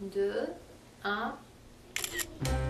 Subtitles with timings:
[0.00, 0.48] 2,
[1.04, 2.63] 1.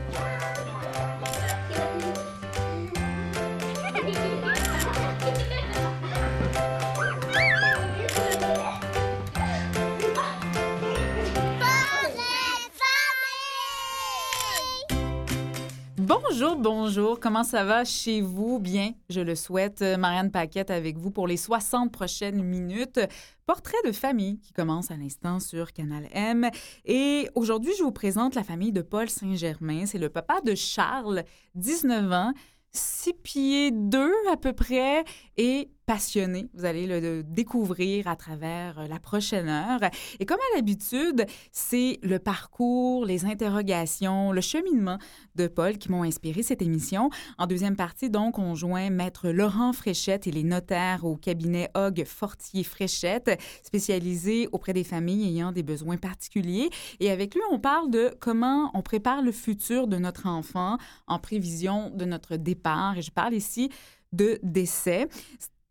[16.27, 17.21] Bonjour, bonjour.
[17.21, 18.59] Comment ça va chez vous?
[18.59, 19.83] Bien, je le souhaite.
[19.83, 22.99] Euh, Marianne Paquette avec vous pour les 60 prochaines minutes.
[23.47, 26.49] Portrait de famille qui commence à l'instant sur Canal M.
[26.87, 29.85] Et aujourd'hui, je vous présente la famille de Paul Saint-Germain.
[29.85, 31.25] C'est le papa de Charles,
[31.57, 32.33] 19 ans,
[32.73, 35.05] 6 pieds 2 à peu près
[35.37, 36.49] et passionné.
[36.55, 39.81] Vous allez le découvrir à travers euh, la prochaine heure.
[40.19, 44.99] Et comme à l'habitude, c'est le parcours, les interrogations, le cheminement
[45.35, 47.11] de Paul qui m'ont inspiré cette émission.
[47.39, 52.05] En deuxième partie, donc, on joint Maître Laurent Fréchette et les notaires au cabinet Hogg
[52.07, 56.71] Fortier Fréchette, spécialisé auprès des familles ayant des besoins particuliers.
[57.01, 61.19] Et avec lui, on parle de comment on prépare le futur de notre enfant en
[61.19, 62.97] prévision de notre départ.
[62.97, 63.71] Et je parle ici
[64.13, 65.09] de décès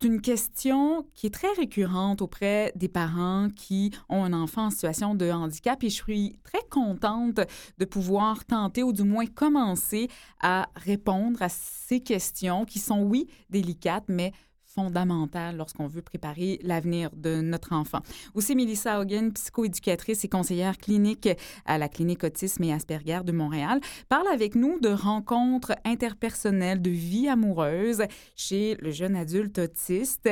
[0.04, 5.14] une question qui est très récurrente auprès des parents qui ont un enfant en situation
[5.14, 7.40] de handicap et je suis très contente
[7.78, 10.08] de pouvoir tenter ou du moins commencer
[10.40, 14.32] à répondre à ces questions qui sont, oui, délicates, mais
[14.74, 18.00] fondamentale lorsqu'on veut préparer l'avenir de notre enfant.
[18.34, 21.28] Aussi, Mélissa Hogan, psychoéducatrice et conseillère clinique
[21.64, 26.90] à la clinique Autisme et Asperger de Montréal, parle avec nous de rencontres interpersonnelles, de
[26.90, 28.02] vie amoureuse
[28.36, 30.28] chez le jeune adulte autiste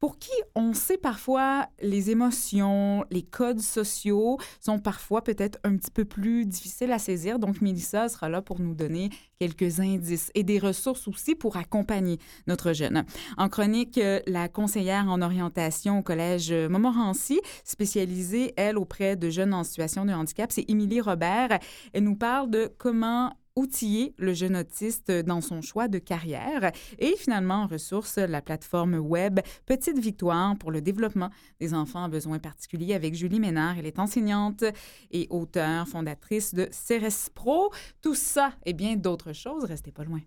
[0.00, 5.90] pour qui on sait parfois les émotions, les codes sociaux sont parfois peut-être un petit
[5.90, 7.38] peu plus difficiles à saisir.
[7.38, 12.18] Donc, Mélissa sera là pour nous donner quelques indices et des ressources aussi pour accompagner
[12.46, 13.04] notre jeune.
[13.36, 19.64] En chronique, la conseillère en orientation au Collège Montmorency, spécialisée, elle, auprès de jeunes en
[19.64, 21.58] situation de handicap, c'est Émilie Robert.
[21.92, 26.72] Elle nous parle de comment outiller le jeune autiste dans son choix de carrière.
[26.98, 32.08] Et finalement, en ressource, la plateforme web Petite Victoire pour le développement des enfants à
[32.08, 33.78] besoins particuliers avec Julie Ménard.
[33.78, 34.64] Elle est enseignante
[35.10, 37.70] et auteure, fondatrice de CRS Pro.
[38.02, 40.20] Tout ça et bien d'autres choses, restez pas loin.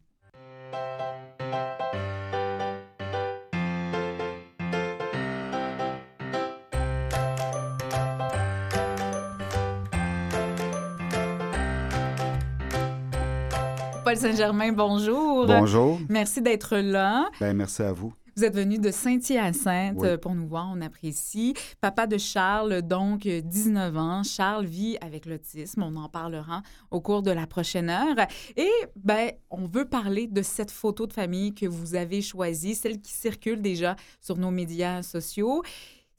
[14.07, 15.47] Paul Saint-Germain, bonjour.
[15.47, 16.00] Bonjour.
[16.07, 17.29] Merci d'être là.
[17.41, 18.13] Bien, merci à vous.
[18.38, 21.56] Vous êtes venu de Saint-Hyacinthe pour nous voir, on apprécie.
[21.81, 24.23] Papa de Charles, donc 19 ans.
[24.23, 28.16] Charles vit avec l'autisme, on en parlera au cours de la prochaine heure.
[28.56, 33.01] Et ben, on veut parler de cette photo de famille que vous avez choisie, celle
[33.01, 35.63] qui circule déjà sur nos médias sociaux.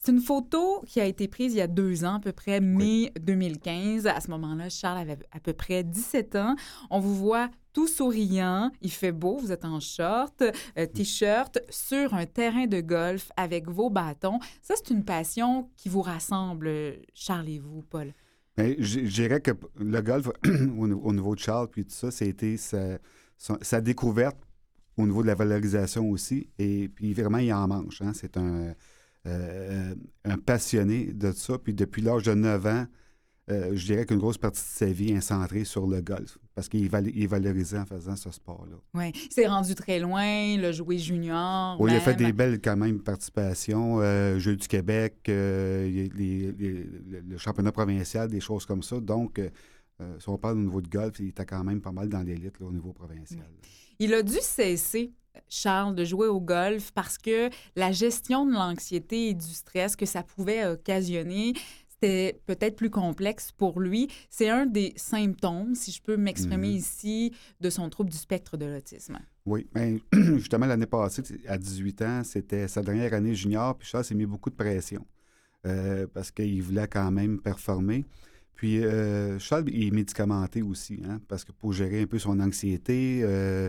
[0.08, 2.62] C'est une photo qui a été prise il y a deux ans, à peu près
[2.62, 4.06] mai 2015.
[4.06, 6.56] À ce moment-là, Charles avait à peu près 17 ans.
[6.88, 10.42] On vous voit tout souriant, il fait beau, vous êtes en short,
[10.78, 14.38] euh, t-shirt, sur un terrain de golf avec vos bâtons.
[14.62, 16.70] Ça, c'est une passion qui vous rassemble,
[17.12, 18.14] Charles et vous, Paul.
[18.56, 20.30] Je dirais que le golf,
[20.78, 22.98] au niveau de Charles, puis tout ça, c'était sa,
[23.36, 24.38] sa, découverte
[24.96, 26.48] au niveau de la valorisation aussi.
[26.58, 28.00] Et puis vraiment, il en mange.
[28.00, 28.12] Hein.
[28.14, 28.74] C'est un
[29.26, 31.58] euh, un passionné de ça.
[31.58, 32.86] Puis depuis l'âge de 9 ans,
[33.50, 36.68] euh, je dirais qu'une grosse partie de sa vie est centrée sur le golf parce
[36.68, 38.76] qu'il est valorisé en faisant ce sport-là.
[38.94, 39.10] Oui.
[39.14, 41.80] Il s'est rendu très loin, le joué junior.
[41.80, 44.00] Oui, il a fait des belles, quand même, participations.
[44.00, 46.18] Euh, Jeux du Québec, le
[47.38, 49.00] championnat provincial, des choses comme ça.
[49.00, 49.40] Donc,
[50.18, 52.60] si on parle au niveau de golf, il était quand même pas mal dans l'élite
[52.60, 53.48] au niveau provincial.
[53.98, 55.12] Il a dû cesser
[55.48, 60.06] Charles, de jouer au golf parce que la gestion de l'anxiété et du stress que
[60.06, 61.54] ça pouvait occasionner,
[62.00, 64.08] c'était peut-être plus complexe pour lui.
[64.30, 66.76] C'est un des symptômes, si je peux m'exprimer mhm.
[66.76, 69.18] ici, de son trouble du spectre de l'autisme.
[69.46, 69.98] Oui, bien,
[70.36, 74.26] justement, l'année passée, à 18 ans, c'était sa dernière année junior, puis Charles s'est mis
[74.26, 75.04] beaucoup de pression
[75.66, 78.06] euh, parce qu'il voulait quand même performer.
[78.54, 82.40] Puis euh, Charles, il est médicamenté aussi, hein, parce que pour gérer un peu son
[82.40, 83.68] anxiété, euh,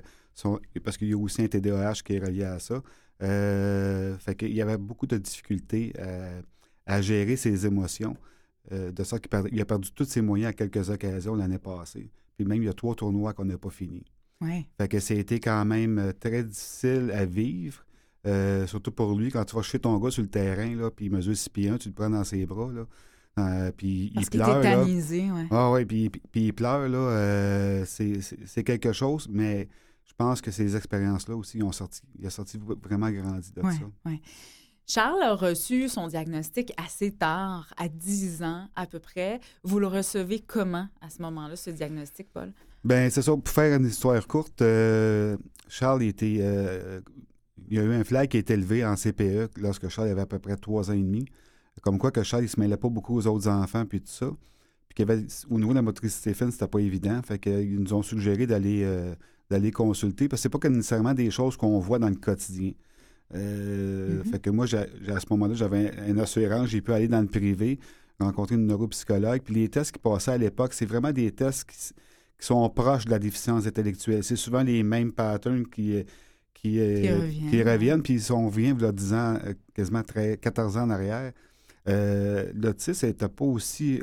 [0.84, 2.82] parce qu'il y a aussi un TDAH qui est relié à ça.
[3.22, 6.42] Euh, fait qu'il y avait beaucoup de difficultés euh,
[6.86, 8.16] à gérer ses émotions.
[8.72, 12.12] Euh, de sorte qu'il a perdu tous ses moyens à quelques occasions l'année passée.
[12.38, 14.06] Puis même, il y a trois tournois qu'on n'a pas finis.
[14.42, 14.68] Ouais.
[14.78, 17.84] Fait que été quand même très difficile à vivre.
[18.68, 21.12] surtout pour lui, quand tu vas chez ton gars sur le terrain, là, puis il
[21.12, 23.72] mesure 6 pieds 1, tu le prends dans ses bras, là.
[23.72, 24.86] puis il pleure.
[24.88, 25.48] ouais.
[25.50, 27.84] Ah ouais, puis, puis, il pleure, là.
[27.86, 29.68] c'est quelque chose, mais
[30.10, 33.70] je pense que ces expériences-là aussi ont sorti, il a sorti vraiment grandi de ça.
[34.06, 34.22] Oui.
[34.88, 39.40] Charles a reçu son diagnostic assez tard, à 10 ans à peu près.
[39.64, 42.52] Vous le recevez comment à ce moment-là, ce diagnostic, Paul?
[42.84, 43.32] Ben c'est ça.
[43.34, 47.02] Pour faire une histoire courte, euh, Charles était, euh,
[47.70, 50.22] il y a eu un flag qui a été élevé en CPE lorsque Charles avait
[50.22, 51.26] à peu près trois ans et demi.
[51.84, 54.32] Comme quoi que Charles, il se mêlait pas beaucoup aux autres enfants puis tout ça.
[54.88, 57.22] Puis qu'il avait, au niveau de la motricité fine, c'était pas évident.
[57.22, 59.14] Fait qu'ils nous ont suggéré d'aller euh,
[59.50, 62.72] d'aller consulter parce que c'est pas que nécessairement des choses qu'on voit dans le quotidien.
[63.36, 64.32] Euh, Mhm.
[64.32, 67.28] Fait que moi, à ce moment-là, j'avais un, un assurance, j'ai pu aller dans le
[67.28, 67.80] privé,
[68.20, 69.42] rencontrer une neuropsychologue.
[69.44, 71.78] Puis les tests qui passaient à l'époque, c'est vraiment des tests qui,
[72.42, 74.24] sont proches de la déficience intellectuelle.
[74.24, 76.04] C'est souvent les mêmes patterns qui, euh,
[76.54, 77.50] qui, euh, Qui reviennent.
[77.50, 78.02] qui reviennent.
[78.02, 79.38] Puis si on revient, il y a 10 ans,
[79.74, 81.34] quasiment très- 14 ans en arrière,
[81.90, 84.00] euh, l'autisme n'était pas aussi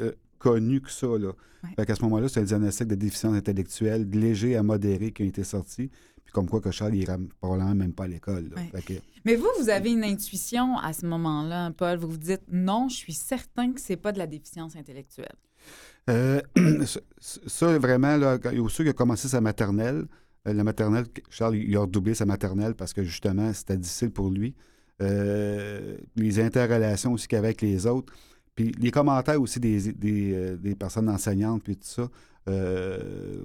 [0.51, 1.07] connu que ça.
[1.07, 1.29] Là.
[1.65, 1.71] Ouais.
[1.77, 5.27] Fait qu'à ce moment-là, c'est un diagnostic de déficience intellectuelle léger à modéré qui a
[5.27, 5.91] été sorti.
[6.25, 7.07] Puis comme quoi que Charles, il
[7.41, 8.51] probablement même pas à l'école.
[8.57, 8.83] Ouais.
[8.83, 8.95] Que-
[9.25, 11.99] Mais vous, vous avez une intuition à ce moment-là, Paul.
[11.99, 15.35] Vous vous dites non, je suis certain que c'est pas de la déficience intellectuelle.
[16.11, 16.41] Euh,
[17.21, 20.07] ça- vraiment, là, quand, au qu'il a commencé sa maternelle,
[20.47, 24.31] euh, la maternelle, Charles, il a redoublé sa maternelle parce que justement, c'était difficile pour
[24.31, 24.55] lui.
[25.03, 28.13] Euh, les interrelations aussi qu'il avait avec les autres.
[28.57, 32.09] Puis les commentaires aussi des, des, euh, des personnes enseignantes, puis tout ça.
[32.49, 33.45] euh,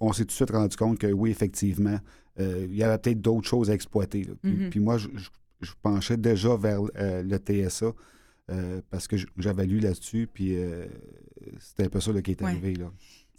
[0.00, 1.98] on s'est tout de suite rendu compte que oui, effectivement,
[2.38, 4.24] euh, il y avait peut-être d'autres choses à exploiter.
[4.24, 4.34] là.
[4.42, 5.30] Puis, puis moi, je, je-
[5.62, 7.92] je penchais déjà vers euh, le TSA
[8.90, 10.56] parce que j'avais lu là-dessus, puis
[11.60, 12.48] c'était un peu ça là, qui est Ouais.
[12.50, 12.74] arrivé.
[12.74, 12.90] Là.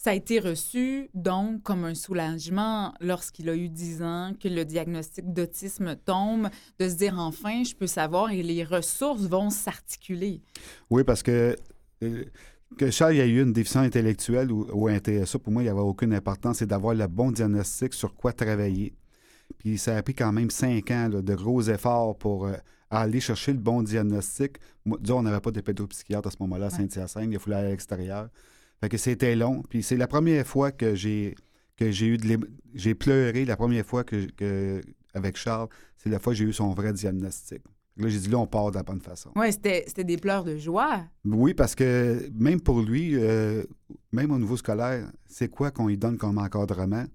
[0.03, 4.65] Ça a été reçu donc comme un soulagement lorsqu'il a eu 10 ans, que le
[4.65, 6.49] diagnostic d'autisme tombe,
[6.79, 10.41] de se dire enfin, je peux savoir et les ressources vont s'articuler.
[10.89, 11.55] Oui, parce que
[12.01, 12.25] euh,
[12.79, 15.69] que Charles ait eu une déficience intellectuelle ou, ou un TSA, pour moi, il n'y
[15.69, 16.57] avait aucune importance.
[16.57, 18.95] C'est d'avoir le bon diagnostic sur quoi travailler.
[19.59, 22.53] Puis ça a pris quand même cinq ans là, de gros efforts pour euh,
[22.89, 24.57] aller chercher le bon diagnostic.
[24.83, 26.69] Moi, disons, on n'avait pas de pédopsychiatre à ce moment-là à.
[26.71, 27.29] Saint-Hyacinthe.
[27.31, 28.29] Il fallait aller à l'extérieur.
[28.81, 29.63] Fait que c'était long.
[29.69, 31.35] Puis c'est la première fois que j'ai
[31.77, 32.39] que j'ai eu de
[32.73, 34.81] j'ai pleuré la première fois que, que-
[35.13, 35.67] avec Charles,
[35.97, 37.61] c'est la fois que j'ai eu son vrai diagnostic.
[37.97, 39.31] Là, j'ai dit là, on part de la bonne façon.
[39.35, 41.03] Oui, c'était des pleurs de joie.
[41.25, 43.63] Oui, parce que même pour lui, euh,
[44.11, 47.05] même au niveau scolaire, c'est quoi qu'on lui donne comme encadrement?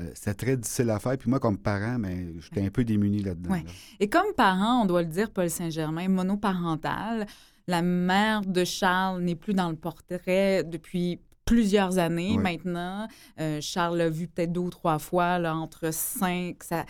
[0.00, 1.16] Euh, c'est très difficile à faire.
[1.16, 3.50] Puis moi, comme parent, ben, j'étais un peu démuni là-dedans.
[3.52, 3.62] Ouais.
[3.62, 3.70] là.
[4.00, 7.26] Et comme parent, on doit le dire, Paul Saint-Germain, monoparental,
[7.66, 13.06] la mère de Charles n'est plus dans le portrait depuis plusieurs années maintenant.
[13.40, 16.84] Euh, Charles l'a vu peut-être deux ou trois fois là, entre cinq, ça,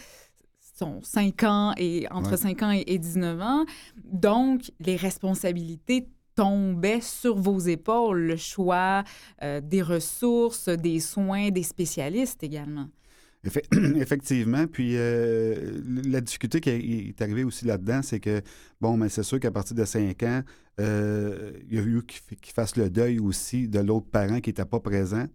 [0.77, 2.37] son 5 ans et entre Ouais.
[2.37, 3.65] 5 ans et, et 19 ans.
[4.05, 9.05] Donc, les responsabilités tombaient sur vos épaules, le choix
[9.43, 12.89] euh, des ressources, des soins, des spécialistes également.
[13.45, 14.67] Effe- Effectivement.
[14.67, 18.41] Puis euh, la difficulté qui est arrivée aussi là-dedans, c'est que,
[18.81, 20.43] bon, mais c'est sûr qu'à partir de 5 ans,
[20.81, 24.65] euh, il y a eu qu'il fasse le deuil aussi de l'autre parent qui n'était
[24.65, 25.27] pas présent.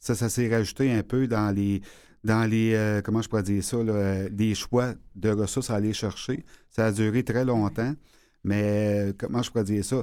[0.00, 1.80] Ça, ça s'est rajouté un peu dans les,
[2.24, 3.78] dans les euh, comment je pourrais dire ça,
[4.30, 6.44] les choix de ressources à aller chercher.
[6.70, 7.94] Ça a duré très longtemps,
[8.44, 10.02] mais comment je pourrais dire ça?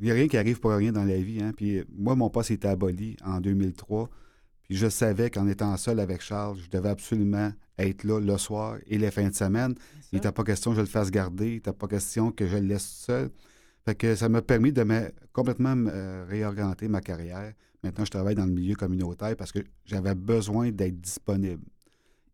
[0.00, 1.40] Il n'y a rien qui arrive pour rien dans la vie.
[1.42, 1.52] Hein?
[1.56, 4.08] Puis moi, mon poste était aboli en 2003.
[4.68, 8.76] Puis je savais qu'en étant seul avec Charles, je devais absolument être là le soir
[8.86, 9.74] et les fins de semaine.
[10.12, 11.48] Il n'était pas question que je le fasse garder.
[11.48, 13.30] Il n'était pas question que je le laisse seul.
[13.86, 17.52] Fait que ça m'a permis de me, complètement euh, réorienter ma carrière.
[17.82, 21.62] Maintenant, je travaille dans le milieu communautaire parce que j'avais besoin d'être disponible.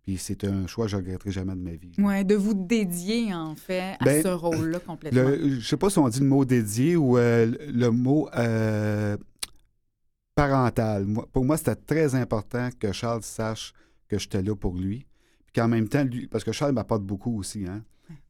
[0.02, 1.92] Puis c'est un choix que je ne regretterai jamais de ma vie.
[1.98, 5.22] Oui, de vous dédier, en fait, à Ben, ce rôle-là complètement.
[5.22, 8.28] Le, je sais pas si on dit le mot dédié ou euh, le- le mot
[8.36, 9.16] euh,
[10.34, 11.04] parental.
[11.06, 13.72] Moi- pour moi, c'était très important que Charles sache
[14.08, 15.06] que j'étais là pour lui.
[15.46, 17.66] Puis qu'en même temps, lui, parce que Charles m'apporte beaucoup aussi.
[17.66, 17.82] Hein?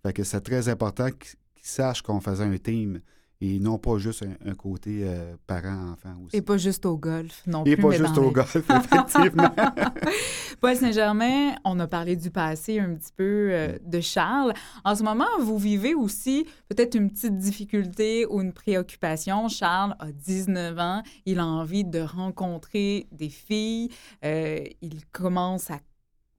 [0.02, 3.00] Fait que c'est très important qu'il qu'il sache qu'on faisait un team
[3.40, 6.36] et non pas juste un, un côté euh, parent-enfant aussi.
[6.36, 7.82] Et pas juste au golf non Et plus.
[7.82, 9.50] pas mais juste au golf, effectivement.
[10.60, 14.54] Paul Saint-Germain, on a parlé du passé un petit peu euh, de Charles.
[14.84, 19.48] En ce moment, vous vivez aussi peut-être une petite difficulté ou une préoccupation.
[19.48, 23.90] Charles a 19 ans, il a envie de rencontrer des filles,
[24.24, 25.78] Euh, il commence à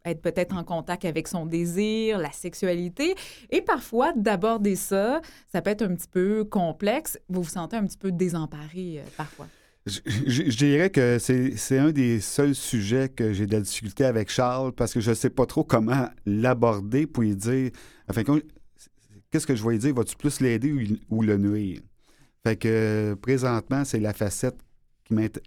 [0.05, 3.15] être peut-être en contact avec son désir, la sexualité,
[3.49, 5.21] et parfois d'aborder ça,
[5.51, 7.19] ça peut être un petit peu complexe.
[7.29, 9.47] Vous vous sentez un petit peu désemparé euh, parfois.
[9.85, 14.71] Je, dirais que c'est un des seuls sujets que j'ai de la difficulté avec Charles
[14.73, 17.69] parce que je ne sais pas trop comment l'aborder pour lui dire,
[18.09, 18.23] enfin,
[19.29, 19.93] qu'est-ce que je vais lui dire?
[19.93, 21.81] Vas-tu plus l'aider ou, ou le nuire?
[22.43, 24.57] Fait que euh, présentement, c'est la facette
[25.03, 25.39] qui m'int-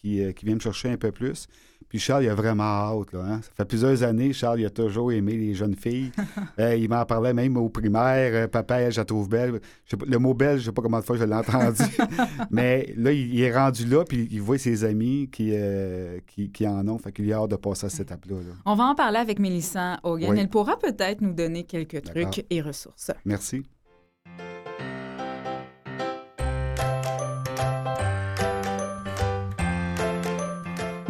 [0.00, 1.46] qui, euh, qui vient me chercher un peu plus.
[1.88, 3.12] Puis Charles, il a vraiment hâte.
[3.12, 3.40] Là, hein.
[3.42, 6.12] Ça fait plusieurs années, Charles, il a toujours aimé les jeunes filles.
[6.58, 8.32] Euh, il m'en parlait même au primaire.
[8.34, 9.60] Euh, papa, elle, je la trouve belle.
[9.86, 11.34] Je sais pas- le mot belle, je ne sais pas combien de fois je l'ai
[11.34, 11.82] entendu.
[12.50, 16.50] Mais là, il, il est rendu là, puis il voit ses amis qui, euh, qui,
[16.50, 16.98] qui en ont.
[16.98, 18.36] Fait qu'il a hâte de passer à cette étape-là.
[18.36, 18.52] là.
[18.66, 20.30] On va en parler avec Mélissa Hogan.
[20.32, 20.38] Oui.
[20.38, 23.10] Elle pourra peut-être nous donner quelques trucs et ressources.
[23.24, 23.62] Merci.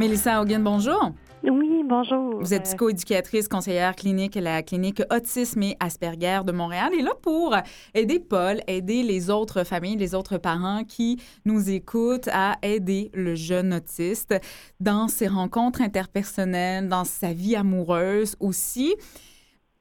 [0.00, 1.12] Mélissa Hogan, bonjour.
[1.42, 2.40] Oui, bonjour.
[2.40, 6.95] Vous êtes psychoéducatrice, conseillère clinique à la clinique Autisme et Asperger de Montréal.
[6.99, 7.54] Et là, pour
[7.92, 13.35] aider Paul, aider les autres familles, les autres parents qui nous écoutent à aider le
[13.35, 14.35] jeune autiste
[14.80, 18.95] dans ses rencontres interpersonnelles, dans sa vie amoureuse aussi.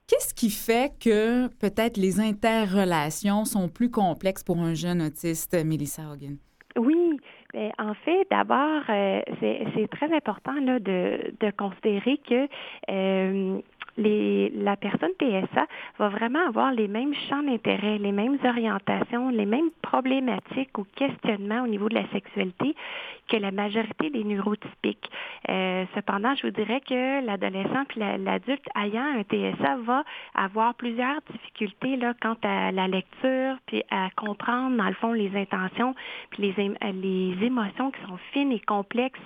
[0.05, 6.11] Qu'est-ce qui fait que peut-être les interrelations sont plus complexes pour un jeune autiste, Mélissa
[6.11, 6.35] Hogan?
[7.53, 12.47] En fait, d'abord, euh, c'est très important de, de considérer que
[12.89, 13.59] euh,
[13.99, 19.45] les, la personne TSA va vraiment avoir les mêmes champs d'intérêt, les mêmes orientations, les
[19.45, 22.75] mêmes problématiques ou questionnements au niveau de la sexualité
[23.27, 25.09] que la majorité des neurotypiques.
[25.49, 30.03] Euh, cependant, je vous dirais que l'adolescent puis la- l'adulte ayant un TSA va
[30.33, 35.35] avoir plusieurs difficultés là, quant à la lecture puis à comprendre, dans le fond, les
[35.35, 35.93] intentions
[36.31, 39.19] puis les, les émotions qui sont fines et complexes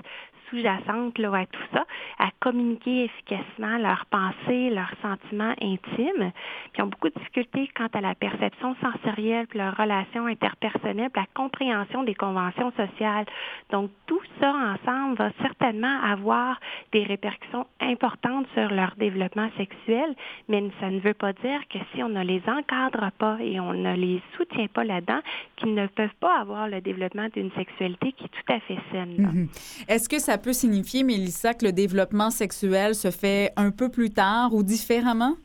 [0.53, 1.85] sous-jacentes là, à tout ça,
[2.19, 6.31] à communiquer efficacement leurs pensées, leurs sentiments intimes,
[6.71, 11.21] puis ont beaucoup de difficultés quant à la perception sensorielle, puis leurs relations interpersonnelles, puis
[11.21, 13.25] la compréhension des conventions sociales.
[13.71, 16.59] Donc, tout ça ensemble va certainement avoir
[16.91, 20.15] des répercussions importantes sur leur développement sexuel,
[20.49, 23.73] mais ça ne veut pas dire que si on ne les encadre pas et on
[23.73, 25.19] ne les soutient pas là-dedans,
[25.55, 29.15] qu'ils ne peuvent pas avoir le développement d'une sexualité qui est tout à fait saine.
[29.17, 29.47] Mhm.
[29.87, 34.53] Est-ce que peut signifier, Mélissa, que le développement sexuel se fait un peu plus tard
[34.53, 35.37] ou différemment?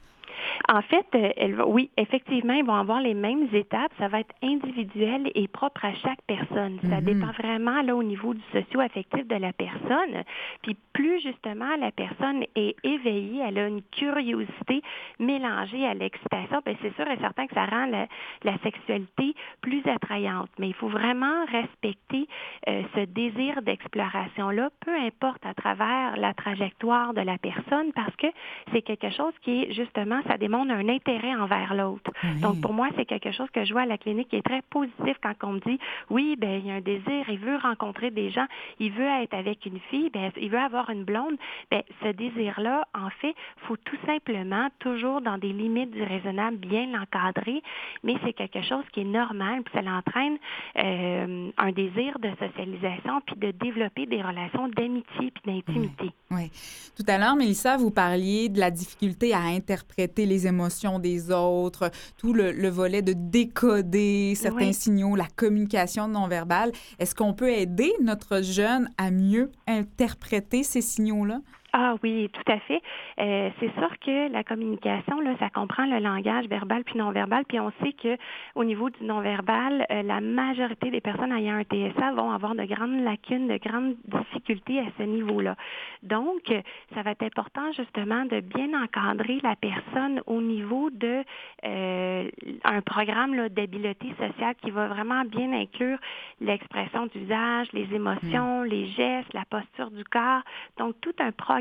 [0.68, 3.92] En fait, euh, elle va- oui, effectivement, ils vont avoir les mêmes étapes.
[3.98, 6.78] Ça va être individuel et propre à chaque personne.
[6.88, 7.04] Ça Mhm.
[7.04, 10.24] dépend vraiment là au niveau du socio-affectif de la personne.
[10.62, 14.82] Puis plus justement la personne est éveillée, elle a une curiosité
[15.18, 18.06] mélangée à l'excitation, ben c'est sûr et certain que ça rend la,
[18.44, 20.50] la sexualité plus attrayante.
[20.58, 22.26] Mais il faut vraiment respecter
[22.68, 28.26] euh, ce désir d'exploration-là, peu importe à travers la trajectoire de la personne, parce que
[28.72, 32.10] c'est quelque chose qui est justement, ça démontre un intérêt envers l'autre.
[32.40, 34.62] Donc, pour moi, c'est quelque chose que je vois à la clinique qui est très
[34.62, 35.78] positif quand on me dit,
[36.10, 38.46] oui, ben il y a un désir, il veut rencontrer des gens,
[38.78, 41.36] il veut être avec une fille, ben il veut avoir une blonde.
[41.70, 43.34] Ben ce désir-là, en fait,
[43.66, 47.62] faut tout simplement, toujours dans des limites du raisonnable, bien l'encadrer,
[48.02, 50.36] mais c'est quelque chose qui est normal, puis ça l'entraîne
[50.78, 56.10] euh, un désir de socialisation, puis de développer des relations d'amitié puis d'intimité.
[56.30, 56.50] Oui.
[56.96, 61.90] Tout à l'heure, Mélissa, vous parliez de la difficulté à interpréter les émotions des autres,
[62.16, 64.74] tout le, le volet de décoder certains Oui.
[64.74, 66.72] signaux, la communication non verbale.
[66.98, 71.40] Est-ce qu'on peut aider notre jeune à mieux interpréter ces signaux-là?
[71.74, 72.80] Ah oui, tout à fait.
[73.20, 77.44] Euh, c'est sûr que la communication, là, ça comprend le langage verbal puis non verbal.
[77.46, 78.16] Puis on sait que
[78.54, 82.54] au niveau du non verbal, euh, la majorité des personnes ayant un TSA vont avoir
[82.54, 85.56] de grandes lacunes, de grandes difficultés à ce niveau-là.
[86.02, 86.50] Donc,
[86.94, 91.22] ça va être important justement de bien encadrer la personne au niveau de
[91.66, 92.30] euh,
[92.64, 95.98] un programme d'habileté sociale qui va vraiment bien inclure
[96.40, 100.42] l'expression du visage, les émotions, les gestes, la posture du corps.
[100.78, 101.57] Donc, tout un programme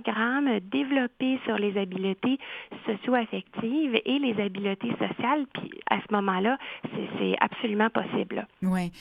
[0.72, 2.38] développé sur les habiletés
[2.86, 5.46] socio-affectives et les habiletés sociales.
[5.54, 8.48] Puis, à ce moment-là, c'est- c'est absolument possible.
[8.62, 8.92] Oui.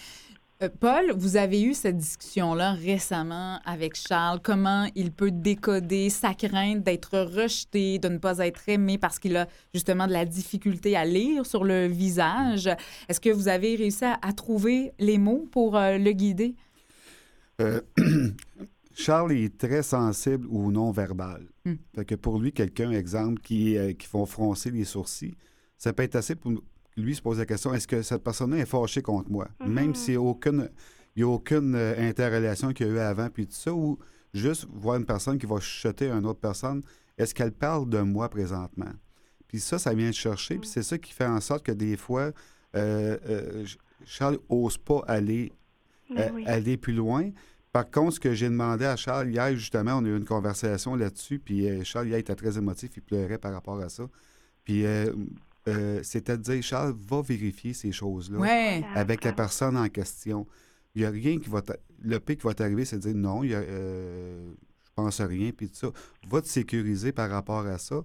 [0.63, 4.41] Euh, Paul, vous avez eu cette discussion-là récemment avec Charles.
[4.43, 9.37] Comment il peut décoder sa crainte d'être rejeté, de ne pas être aimé parce qu'il
[9.37, 12.69] a justement de la difficulté à lire sur le visage?
[13.07, 16.55] Est-ce que vous avez réussi à, à trouver les mots pour euh, le guider?
[17.61, 17.83] Euh,
[19.07, 21.47] Charles est très sensible au non-verbal.
[21.65, 21.75] Hmm.
[21.95, 25.37] Fait que pour lui, quelqu'un, exemple, qui, euh, qui font froncer les sourcils,
[25.79, 26.53] ça peut être assez pour
[26.97, 29.49] lui se poser la question est-ce que cette personne-là est fâchée contre moi?
[29.61, 29.73] Mhm.
[29.73, 30.69] Même s'il n'y a aucune,
[31.15, 33.97] il y a aucune euh, interrelation qu'il y a eu avant, puis tout ça, ou
[34.35, 36.83] juste voir une personne qui va chuchoter à une autre personne
[37.19, 38.93] est-ce qu'elle parle de moi présentement?
[39.49, 41.97] Puis ça, ça vient de chercher, puis c'est ça qui fait en sorte que des
[41.97, 42.33] fois,
[42.75, 43.65] euh, euh,
[44.05, 45.53] Charles n'ose pas aller
[46.11, 46.45] oui.
[46.47, 47.31] aller plus loin.
[47.77, 50.97] Par contre, ce que j'ai demandé à Charles hier, justement, on a eu une conversation
[50.97, 54.09] là-dessus, puis euh, Charles, hier, était très émotif, il pleurait par rapport à ça.
[54.65, 55.13] Puis euh,
[55.69, 60.47] euh, c'était de dire, Charles, va vérifier ces choses-là avec la personne en question.
[60.95, 61.61] Il n'y a rien qui va...
[62.01, 65.21] Le pire qui va t'arriver, c'est de dire non, il y a, euh, je pense
[65.21, 65.89] à rien, puis tout ça.
[66.31, 68.03] Va te sécuriser par rapport à ça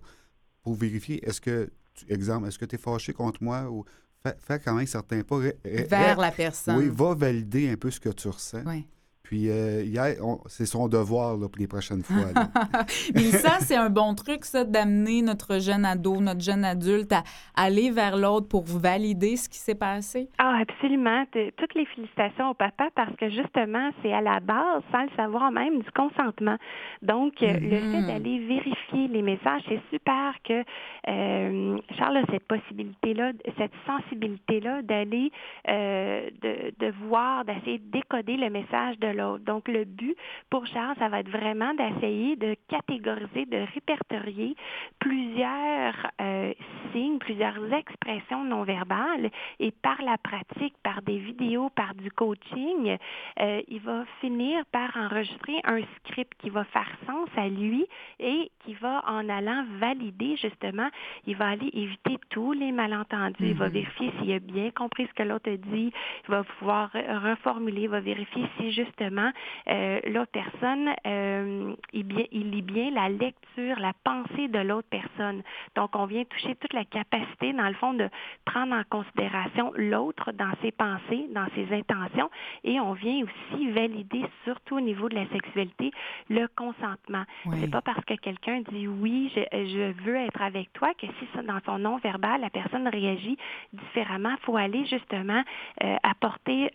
[0.63, 1.71] pour vérifier, est-ce que,
[2.09, 3.85] exemple, est-ce que tu es fâché contre moi ou
[4.21, 5.39] faire quand même certains pas.
[5.63, 6.75] Vers la personne.
[6.75, 8.63] Oui, va valider un peu ce que tu ressens.
[8.65, 8.85] Oui.
[9.31, 10.15] Puis euh, hier,
[10.47, 12.33] c'est son devoir là, pour les prochaines fois.
[13.15, 17.23] Mais ça, c'est un bon truc, ça, d'amener notre jeune ado, notre jeune adulte à
[17.55, 20.27] aller vers l'autre pour valider ce qui s'est passé.
[20.38, 21.23] Ah, absolument.
[21.55, 25.50] Toutes les félicitations au papa parce que justement, c'est à la base, sans le savoir
[25.50, 26.57] même, du consentement.
[27.01, 28.07] Donc, euh, le fait mm-hmm.
[28.07, 30.61] d'aller vérifier les messages, c'est super que
[31.07, 35.31] euh, Charles a cette possibilité-là, cette sensibilité-là d'aller,
[35.69, 40.15] euh, de, de voir, d'essayer de décoder le message de l'autre donc, le but
[40.49, 44.55] pour Charles, ça va être vraiment d'essayer de catégoriser, de répertorier
[44.99, 46.53] plusieurs euh,
[46.91, 52.97] signes, plusieurs expressions non verbales et par la pratique, par des vidéos, par du coaching,
[53.39, 57.85] euh, il va finir par enregistrer un script qui va faire sens à lui
[58.19, 60.89] et qui va, en allant valider justement,
[61.25, 63.35] il va aller éviter tous les malentendus.
[63.39, 63.71] Il va mm-hmm.
[63.71, 65.91] vérifier s'il a bien compris ce que l'autre a dit.
[66.25, 72.61] Il va pouvoir reformuler, il va vérifier si justement euh, l'autre personne, euh, il, lit
[72.61, 75.41] bien la lecture, la pensée de l'autre personne.
[75.75, 78.09] Donc, on vient toucher toute la capacité, dans le fond, de
[78.45, 82.29] prendre en considération l'autre dans ses pensées, dans ses intentions,
[82.63, 85.91] et on vient aussi valider, surtout au niveau de la sexualité,
[86.29, 87.23] le consentement.
[87.59, 91.59] C'est pas parce que quelqu'un dit oui, je, veux être avec toi, que si dans
[91.65, 93.37] son non verbal, la personne réagit
[93.73, 95.43] différemment, il faut aller justement
[95.83, 96.69] euh, apporter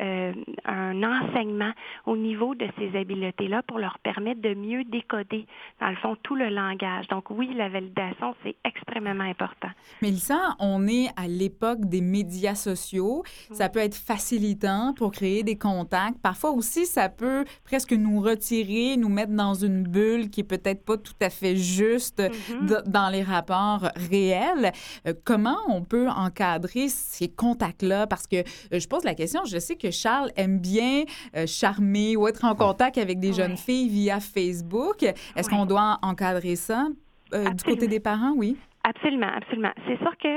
[0.64, 1.72] un enseignement
[2.04, 5.46] au niveau niveau de ces habiletés-là pour leur permettre de mieux décoder,
[5.80, 7.08] dans le fond, tout le langage.
[7.08, 9.68] Donc oui, la validation, c'est extrêmement important.
[10.02, 13.23] Mélissa, on est à l'époque des médias sociaux.
[13.52, 16.20] Ça peut être facilitant pour créer des contacts.
[16.23, 20.85] Parfois aussi, ça peut presque nous retirer, nous mettre dans une bulle qui est peut-être
[20.85, 22.88] pas tout à fait juste mm-hmm.
[22.88, 24.73] dans les rapports réels.
[25.06, 28.06] Euh, comment on peut encadrer ces contacts-là?
[28.06, 31.04] Parce que euh, je pose la question, je sais que Charles aime bien
[31.37, 35.02] euh, charmer ou être en contact avec des jeunes filles via Facebook.
[35.34, 36.88] Est-ce qu'on doit encadrer ça
[37.34, 38.34] euh, du côté des parents?
[38.36, 38.56] Oui.
[38.88, 39.72] Absolument, absolument.
[39.88, 40.28] C'est sûr que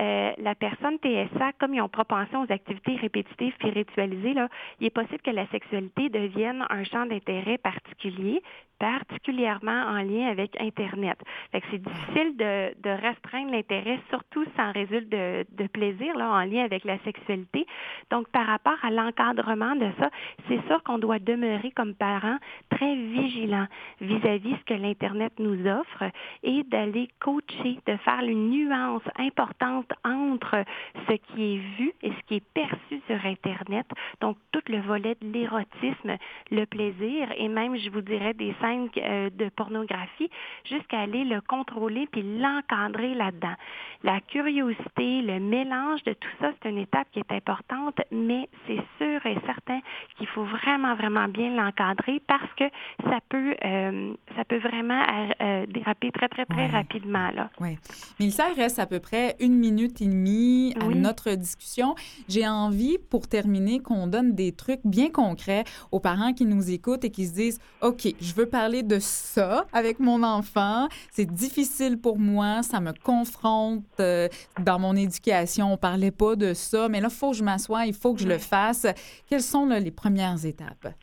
[0.00, 4.48] euh, la personne TSA, comme ils ont propension aux activités répétitives puis ritualisées, là,
[4.80, 8.42] il est possible que la sexualité devienne un champ d'intérêt particulier,
[8.82, 11.16] particulièrement en lien avec Internet.
[11.52, 16.28] Fait que c'est difficile de, de restreindre l'intérêt, surtout sans résulte de, de, plaisir là,
[16.32, 17.64] en lien avec la sexualité.
[18.10, 20.10] Donc, par rapport à l'encadrement de ça,
[20.48, 22.38] c'est sûr qu'on doit demeurer comme parents
[22.70, 23.68] très vigilants
[24.00, 26.02] vis-à-vis ce que l'Internet nous offre
[26.42, 30.64] et d'aller coacher, de faire une nuance importante entre
[31.08, 33.86] ce qui est vu et ce qui est perçu sur Internet.
[34.20, 36.16] Donc, tout le volet de l'érotisme,
[36.50, 40.30] le plaisir et même, je vous dirais, des scènes euh, de pornographie
[40.64, 43.54] jusqu'à aller le contrôler puis l'encadrer là-dedans.
[44.02, 48.82] La curiosité, le mélange de tout ça, c'est une étape qui est importante, mais c'est
[48.98, 49.80] sûr et certain
[50.16, 52.64] qu'il faut vraiment, vraiment bien l'encadrer parce que
[53.04, 55.02] ça peut, euh, ça peut vraiment
[55.40, 57.30] euh, déraper très, très, très rapidement.
[57.34, 57.50] Là.
[57.60, 57.78] Oui.
[58.20, 61.94] Mais il reste à peu près une minute et demie à notre discussion.
[62.28, 67.04] J'ai envie, pour terminer, qu'on donne des trucs bien concrets aux parents qui nous écoutent
[67.04, 70.88] et qui se disent, OK, je veux parler de ça avec mon enfant.
[71.12, 74.28] C'est difficile pour moi, ça me confronte euh,
[74.60, 75.72] dans mon éducation.
[75.72, 78.20] On parlait pas de ça, mais là, il faut que je m'assoie, il faut que
[78.20, 78.86] je le fasse.
[79.28, 80.94] Quelles sont les premières étapes?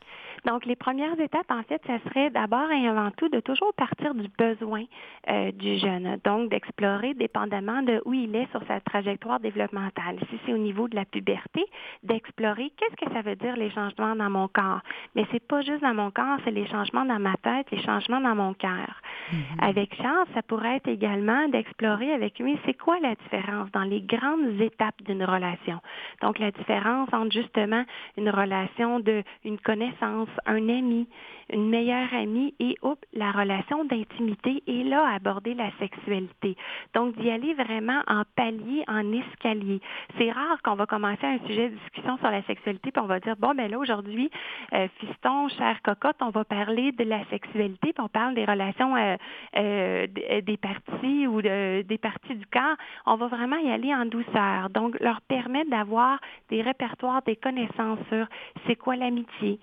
[0.46, 4.14] Donc, les premières étapes, en fait, ça serait d'abord et avant tout de toujours partir
[4.14, 4.84] du besoin
[5.28, 6.18] euh, du jeune.
[6.24, 10.18] Donc, d'explorer, dépendamment de où il est sur sa trajectoire développementale.
[10.30, 11.64] Si c'est au niveau de la puberté,
[12.02, 14.80] d'explorer qu'est-ce que ça veut dire les changements dans mon corps.
[15.14, 18.20] Mais c'est pas juste dans mon corps, c'est les changements dans ma tête, les changements
[18.20, 19.00] dans mon cœur.
[19.32, 19.68] Mm-hmm.
[19.68, 24.00] Avec Charles, ça pourrait être également d'explorer avec lui c'est quoi la différence dans les
[24.00, 25.80] grandes étapes d'une relation?
[26.22, 27.84] Donc, la différence entre justement
[28.16, 31.06] une relation de une connaissance un ami,
[31.52, 36.56] une meilleure amie et oups, la relation d'intimité et là aborder la sexualité.
[36.94, 39.80] Donc d'y aller vraiment en palier, en escalier.
[40.18, 43.20] C'est rare qu'on va commencer un sujet de discussion sur la sexualité puis on va
[43.20, 44.30] dire bon ben là aujourd'hui,
[44.72, 48.96] euh, fiston, chère cocotte, on va parler de la sexualité puis on parle des relations
[48.96, 49.16] euh,
[49.56, 52.76] euh, des parties ou des parties du corps.
[53.06, 54.70] On va vraiment y aller en douceur.
[54.70, 58.26] Donc leur permettre d'avoir des répertoires, des connaissances sur
[58.66, 59.58] c'est quoi l'amitié,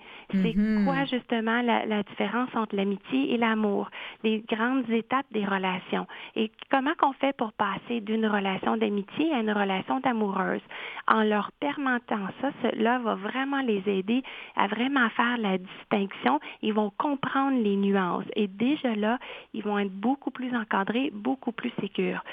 [0.86, 3.90] Quoi justement la, la différence entre l'amitié et l'amour,
[4.24, 9.40] les grandes étapes des relations et comment qu'on fait pour passer d'une relation d'amitié à
[9.40, 10.62] une relation d'amoureuse?
[11.08, 14.24] En leur permettant ça, cela va vraiment les aider
[14.56, 16.40] à vraiment faire la distinction.
[16.64, 19.20] Ils vont comprendre les nuances et déjà là,
[19.54, 22.24] ils vont être beaucoup plus encadrés, beaucoup plus sécures.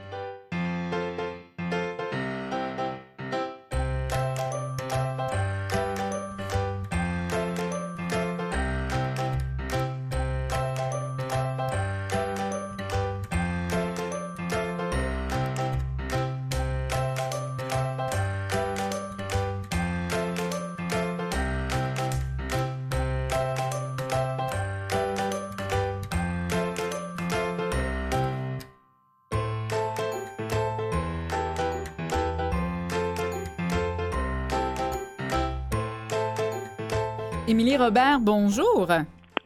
[37.49, 38.89] Émilie Robert, bonjour.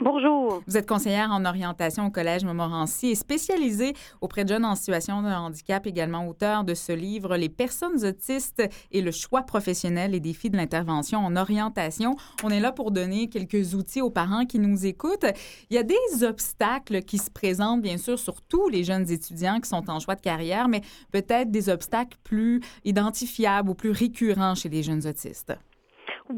[0.00, 0.60] Bonjour.
[0.66, 5.22] Vous êtes conseillère en orientation au Collège Montmorency et spécialisée auprès de jeunes en situation
[5.22, 10.18] de handicap, également auteur de ce livre Les personnes autistes et le choix professionnel, les
[10.18, 12.16] défis de l'intervention en orientation.
[12.42, 15.26] On est là pour donner quelques outils aux parents qui nous écoutent.
[15.70, 19.60] Il y a des obstacles qui se présentent, bien sûr, sur tous les jeunes étudiants
[19.60, 20.80] qui sont en choix de carrière, mais
[21.12, 25.54] peut-être des obstacles plus identifiables ou plus récurrents chez les jeunes autistes.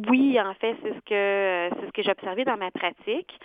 [0.08, 3.38] Oui, en fait, c'est ce que c'est ce que j'ai observé dans ma pratique.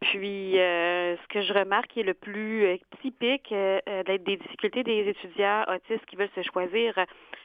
[0.00, 4.82] Puis, euh, ce que je remarque qui est le plus euh, typique euh, des difficultés
[4.82, 6.94] des étudiants autistes qui veulent se choisir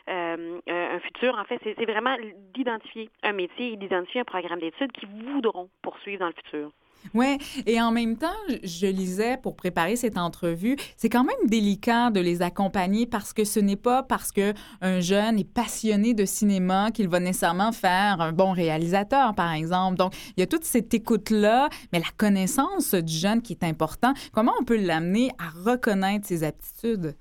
[0.07, 2.15] un futur, en fait, c'est vraiment
[2.53, 6.71] d'identifier un métier et d'identifier un programme d'études qu'ils voudront poursuivre dans le futur.
[7.13, 8.27] Oui, et en même temps,
[8.63, 13.43] je lisais pour préparer cette entrevue, c'est quand même délicat de les accompagner parce que
[13.43, 18.21] ce n'est pas parce que un jeune est passionné de cinéma qu'il va nécessairement faire
[18.21, 19.97] un bon réalisateur, par exemple.
[19.97, 24.13] Donc, il y a toute cette écoute-là, mais la connaissance du jeune qui est important.
[24.31, 27.15] Comment on peut l'amener à reconnaître ses aptitudes?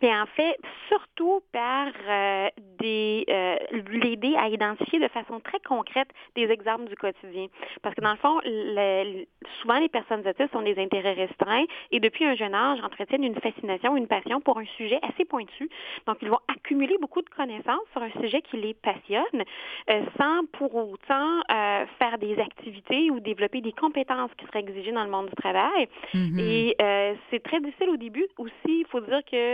[0.00, 0.56] Bien, en fait,
[0.88, 3.56] surtout par euh, des euh,
[3.90, 7.46] l'aider à identifier de façon très concrète des exemples du quotidien.
[7.82, 9.24] Parce que dans le fond, le,
[9.60, 13.40] souvent les personnes autistes ont des intérêts restreints et depuis un jeune âge entretiennent une
[13.40, 15.68] fascination, une passion pour un sujet assez pointu.
[16.06, 19.42] Donc, ils vont accumuler beaucoup de connaissances sur un sujet qui les passionne
[19.90, 24.92] euh, sans pour autant euh, faire des activités ou développer des compétences qui seraient exigées
[24.92, 25.88] dans le monde du travail.
[26.14, 26.40] Mm -hmm.
[26.40, 28.72] Et euh, c'est très difficile au début aussi.
[28.82, 29.46] Il faut dire que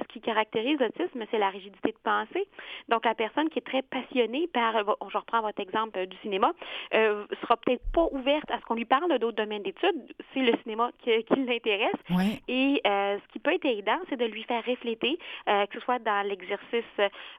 [0.00, 2.46] ce qui caractérise l'autisme, c'est la rigidité de pensée.
[2.88, 4.72] Donc, la personne qui est très passionnée par,
[5.12, 6.52] je reprends votre exemple du cinéma,
[6.94, 10.00] euh, sera peut-être pas ouverte à ce qu'on lui parle d'autres domaines d'études.
[10.32, 12.00] C'est le cinéma qui, qui l'intéresse.
[12.10, 12.40] Ouais.
[12.48, 15.84] Et euh, ce qui peut être aidant, c'est de lui faire refléter, euh, que ce
[15.84, 16.84] soit dans l'exercice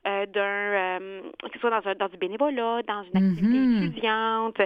[0.05, 0.99] d'un,
[1.43, 3.69] que ce soit dans, un, dans, du bénévolat, dans une activité Mhm.
[3.69, 3.87] mm -hmm.
[3.87, 4.61] étudiante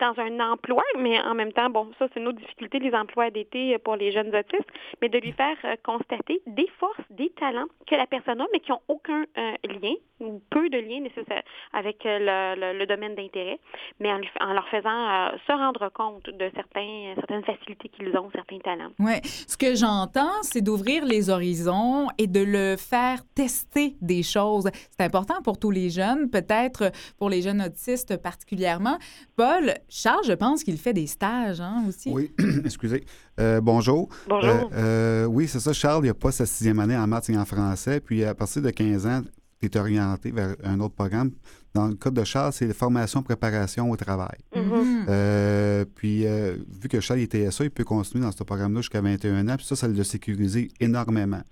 [0.00, 3.30] dans un emploi, mais en même temps, bon, ça, c'est une autre difficulté, les emplois
[3.30, 7.66] d'été pour les jeunes autistes, mais de lui faire euh, constater des forces, des talents
[7.86, 11.42] que la personne a, mais qui n'ont aucun euh, lien ou peu de lien nécessaire
[11.72, 13.58] avec euh, le, le, domaine d'intérêt,
[14.00, 18.90] mais en, leur faisant se rendre compte de certains, certaines facilités qu'ils ont, certains talents.
[18.98, 19.20] Oui.
[19.24, 24.68] Ce que j'entends, c'est d'ouvrir les horizons et de le faire tester des choses.
[24.90, 28.98] C'est important pour tous les jeunes, peut-être pour les jeunes autistes particulièrement.
[29.36, 32.10] Paul, Charles, je pense qu'il fait des stages hein, aussi.
[32.10, 32.32] Oui,
[32.64, 33.04] excusez.
[33.40, 34.08] Euh, bonjour.
[34.28, 34.70] Bonjour.
[34.72, 35.72] Euh, euh, oui, c'est ça.
[35.72, 38.00] Charles, il n'a pas sa sixième année en maths et en français.
[38.00, 39.22] Puis à partir de 15 ans,
[39.60, 41.32] tu es orienté vers un autre programme.
[41.74, 44.38] Dans le cas de Charles, c'est formation préparation au travail.
[44.54, 45.84] Mm -hmm.
[45.96, 49.56] puis vu que Charles était ça, il peut continuer dans ce programme-là jusqu'à 21 ans.
[49.56, 51.42] Puis ça, ça l'a sécurisé énormément.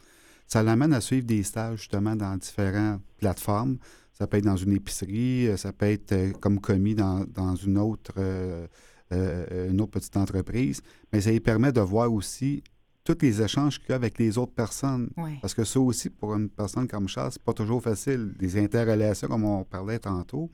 [0.47, 3.79] Ça l'amène à suivre des stages justement dans différentes plateformes.
[4.19, 7.79] Ça peut être dans une épicerie, ça peut être euh, comme commis dans, dans une,
[7.79, 8.67] autre, euh,
[9.13, 10.83] euh, une autre petite entreprise.
[11.13, 12.65] Mais ça lui permet de voir aussi
[13.05, 15.11] tous les échanges qu'il y a avec les autres personnes.
[15.41, 18.35] Parce que ça aussi, pour une personne comme Charles, c'est pas toujours facile.
[18.41, 20.51] Les interrelations, comme on parlait tantôt,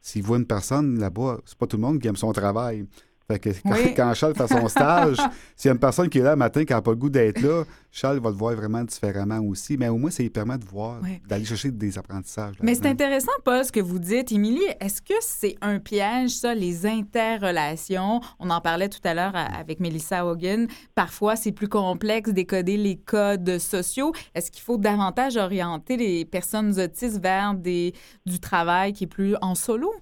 [0.00, 2.86] s'il voit une personne là-bas, c'est pas tout le monde qui aime son travail.
[3.30, 3.94] Fait que quand, Oui.
[3.94, 5.16] quand Charles fait son stage,
[5.56, 7.10] s'il y a une personne qui est là le matin qui n'a pas le goût
[7.10, 9.76] d'être là, Charles va le voir vraiment différemment aussi.
[9.76, 11.20] Mais au moins, ça lui permet de voir, Oui.
[11.28, 12.54] d'aller chercher des apprentissages.
[12.62, 13.04] Mais c'est là-dedans.
[13.04, 14.32] intéressant, Paul, ce que vous dites.
[14.32, 18.20] Émilie, est-ce que c'est un piège, ça, les interrelations?
[18.38, 20.66] On en parlait tout à l'heure à- avec Melissa Hogan.
[20.94, 24.12] Parfois, c'est plus complexe d'écoder les codes sociaux.
[24.34, 27.92] Est-ce qu'il faut davantage orienter les personnes autistes vers des,
[28.26, 29.92] du travail qui est plus en solo?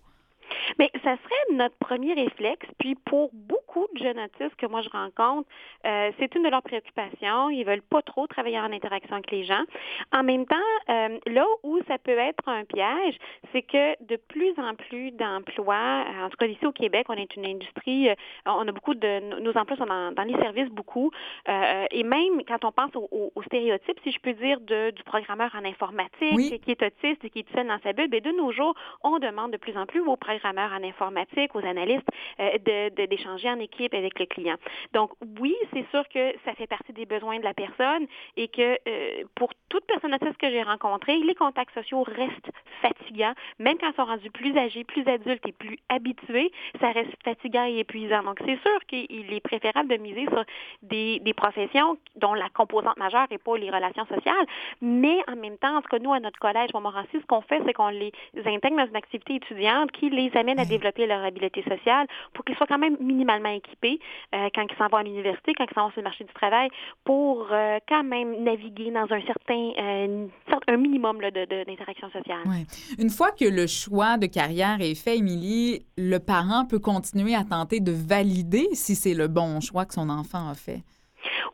[0.81, 2.66] Mais ça serait notre premier réflexe.
[2.79, 5.47] Puis pour beaucoup de jeunes autistes que moi je rencontre,
[5.87, 7.51] euh, c'est une de leurs préoccupations.
[7.51, 9.62] Ils veulent pas trop travailler en interaction avec les gens.
[10.11, 10.57] En même temps,
[10.88, 13.19] euh, là où ça peut être un piège,
[13.53, 17.14] c'est que de plus en plus d'emplois, euh, en tout cas ici au Québec, on
[17.14, 18.14] est une industrie, euh,
[18.47, 21.11] on a beaucoup de nos emplois sont dans, dans les services beaucoup,
[21.47, 24.93] euh, et même quand on pense aux au, au stéréotypes, si je peux dire, de,
[24.93, 26.59] du programmeur en informatique Oui.
[26.64, 29.19] qui est autiste et qui est seul dans sa bulle, bien, de nos jours, on
[29.19, 32.09] demande de plus en plus aux programmeurs en informatique, aux analystes,
[32.40, 34.56] euh, d'échanger en équipe avec le client.
[34.92, 38.06] Donc, oui, c'est sûr que ça fait partie des besoins de la personne
[38.37, 42.50] et que euh, pour toute personne autiste que j'ai rencontrée, les contacts sociaux restent
[42.83, 47.11] fatigants, même quand ils sont rendus plus âgés, plus adultes et plus habitués, ça reste
[47.24, 48.22] fatigant et épuisant.
[48.22, 50.44] Donc, c'est sûr qu'il est préférable de miser sur
[50.83, 54.46] des, des professions dont la composante majeure n'est pas les relations sociales,
[54.80, 57.61] mais en même temps, en tout cas, nous, à notre collège Montmorency, ce qu'on fait,
[57.66, 61.62] c'est qu'on les intègre dans une activité étudiante qui les amène à développer leur habileté
[61.62, 63.99] sociale pour qu'ils soient quand même minimalement équipés
[64.35, 66.33] euh, quand ils s'en vont à l'université, quand ils s'en vont sur le marché du
[66.33, 66.68] travail,
[67.05, 70.27] pour euh, quand même naviguer dans un certain, euh,
[70.68, 72.42] un minimum là, de- de- d'interaction sociale.
[72.46, 72.66] Ouais.
[72.99, 77.44] Une fois que le choix de carrière est fait, Émilie, le parent peut continuer à
[77.44, 80.83] tenter de valider si c'est le bon choix que son enfant a fait.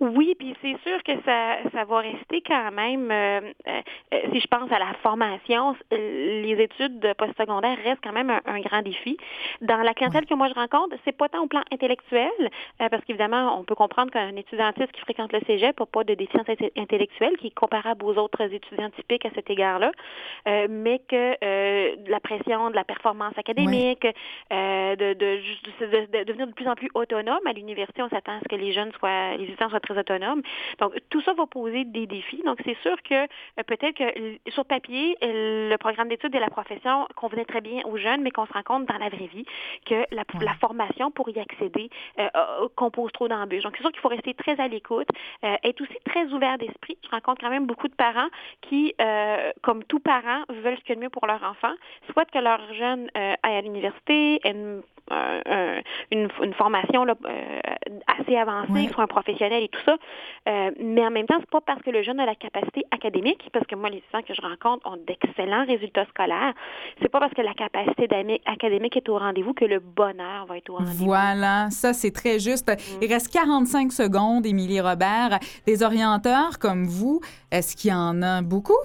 [0.00, 3.80] Oui, puis c'est sûr que ça, ça va rester quand même, euh, euh,
[4.32, 8.40] si je pense à la formation, euh, les études de postsecondaire restent quand même un,
[8.46, 9.16] un grand défi.
[9.62, 13.04] Dans la clientèle que moi je rencontre, c'est pas tant au plan intellectuel, euh, parce
[13.04, 16.46] qu'évidemment, on peut comprendre qu'un étudiant autiste qui fréquente le cégep n'a pas de déficience
[16.76, 19.92] intellectuelle qui est comparable aux autres étudiants typiques à cet égard-là,
[20.48, 24.06] euh, mais que euh, de la pression, de la performance académique,
[24.52, 25.40] euh, de, de,
[25.80, 28.56] de- de devenir de plus en plus autonome à l'université, on s'attend à ce que
[28.56, 30.42] les jeunes soient, les étudiants soient très autonomes.
[30.80, 32.42] Donc, tout ça va poser des défis.
[32.44, 37.06] Donc, c'est sûr que euh, peut-être que sur papier, le programme d'études et la profession
[37.16, 39.46] convenait très bien aux jeunes, mais qu'on se rend compte dans la vraie vie
[39.84, 42.28] que la, la formation pour y accéder euh,
[42.74, 43.62] compose trop d'embûches.
[43.62, 45.08] Donc, c'est sûr qu'il faut rester très à l'écoute,
[45.44, 46.98] euh, être aussi très ouvert d'esprit.
[47.04, 48.28] Je rencontre quand même beaucoup de parents
[48.62, 51.74] qui, euh, comme tout parent, veulent ce qu'il y a de mieux pour leur enfant,
[52.12, 57.04] souhaitent que leur jeune euh, aille à l'université, ait une, un- un- une, une formation
[57.04, 57.58] là, euh,
[58.18, 58.88] assez avancée, Ouais.
[58.92, 59.96] soit un professionnel et tout ça.
[60.48, 63.48] Euh, mais en même temps, c'est pas parce que le jeune a la capacité académique,
[63.52, 66.52] parce que moi, les étudiants que je rencontre ont d'excellents résultats scolaires.
[67.02, 68.08] C'est pas parce que la capacité
[68.46, 71.04] académique est au rendez-vous que le bonheur va être au rendez-vous.
[71.06, 72.70] Voilà, ça c'est très juste.
[73.00, 75.38] Il reste 45 secondes, Émilie Robert.
[75.66, 78.76] Des orienteurs comme vous, est-ce qu'il y en a beaucoup?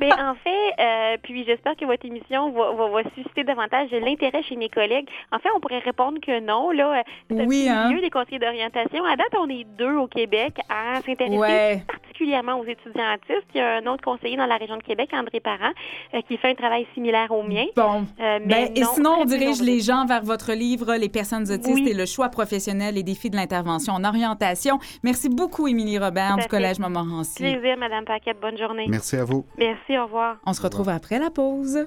[0.00, 4.42] Mais en fait, euh, puis j'espère que votre émission va, va, va susciter davantage l'intérêt
[4.42, 5.08] chez mes collègues.
[5.30, 6.70] En fait, on pourrait répondre que non.
[6.70, 7.88] Là, euh, Oui, hein?
[7.88, 9.04] milieu des conseillers d'orientation.
[9.04, 11.82] À date, on est deux au Québec à s'intéresser Ouais.
[11.86, 13.46] particulièrement aux étudiants autistes.
[13.54, 15.72] Il y a un autre conseiller dans la région de Québec, André Parent,
[16.14, 17.64] euh, qui fait un travail similaire au mien.
[17.76, 18.04] Bon.
[18.20, 21.50] Euh, mais Ben, et non, sinon, on dirige les gens vers votre livre Les personnes
[21.50, 21.88] autistes Oui.
[21.88, 24.78] et le choix professionnel et défis de l'intervention en orientation.
[25.02, 26.46] Merci beaucoup, Émilie Robert du.
[26.48, 27.42] Collège Montmorency.
[27.42, 28.40] Plaisir, Madame Paquette.
[28.40, 28.86] Bonne journée.
[28.88, 29.44] Merci à vous.
[29.58, 30.36] Merci, au revoir.
[30.46, 31.86] On se retrouve après la pause.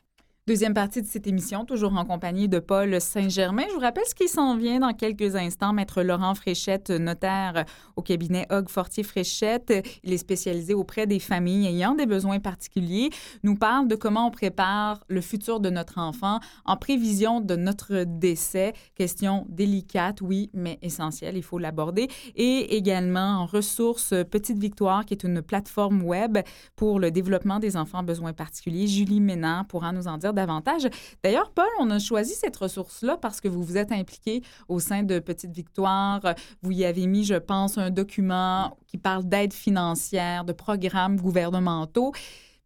[0.47, 3.61] Deuxième partie de cette émission, toujours en compagnie de Paul Saint-Germain.
[3.69, 5.71] Je vous rappelle ce qui s'en vient dans quelques instants.
[5.71, 7.63] Maître Laurent Fréchette, notaire
[7.95, 9.71] au cabinet Hogg Fortier Fréchette.
[10.03, 13.11] Il est spécialisé auprès des familles ayant des besoins particuliers.
[13.43, 18.03] Nous parle de comment on prépare le futur de notre enfant en prévision de notre
[18.03, 18.73] décès.
[18.95, 21.37] Question délicate, oui, mais essentielle.
[21.37, 22.07] Il faut l'aborder.
[22.35, 26.39] Et également en ressources Petite Victoire, qui est une plateforme web
[26.75, 28.87] pour le développement des enfants à besoins particuliers.
[28.87, 30.87] Julie Ménard pourra nous en dire davantage.
[31.23, 35.03] D'ailleurs, Paul, on a choisi cette ressource-là parce que vous vous êtes impliqué au sein
[35.03, 36.21] de Petite Victoire.
[36.61, 42.13] Vous y avez mis, je pense, un document qui parle d'aide financière, de programmes gouvernementaux.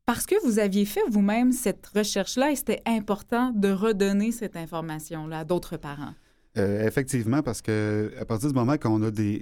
[0.06, 5.40] Parce que vous aviez fait vous-même cette recherche-là et c'était important de redonner cette information-là
[5.40, 6.14] à d'autres parents.
[6.58, 9.42] Euh, effectivement, parce que à partir du moment qu'on a des,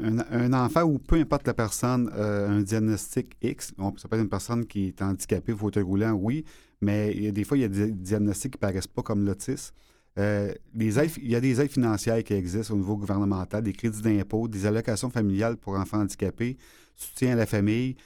[0.00, 4.22] un, enfant ou peu importe la personne, euh, un diagnostic X, on, ça peut être
[4.22, 6.44] une personne qui est handicapée, fauteuil roulant, oui,
[6.80, 9.74] mais des fois, il y a des diagnostics qui ne paraissent pas comme l'autisme.
[10.18, 14.48] Euh, il y a des aides financières qui existent au niveau gouvernemental, des crédits d'impôt,
[14.48, 16.56] des allocations familiales pour enfants handicapés,
[16.96, 17.96] soutien à la famille.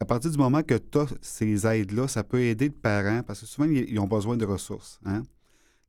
[0.00, 3.40] à partir du moment que tu as ces aides-là, ça peut aider le parent parce
[3.40, 4.98] que souvent, ils ils ont besoin de ressources.
[5.04, 5.22] Hein?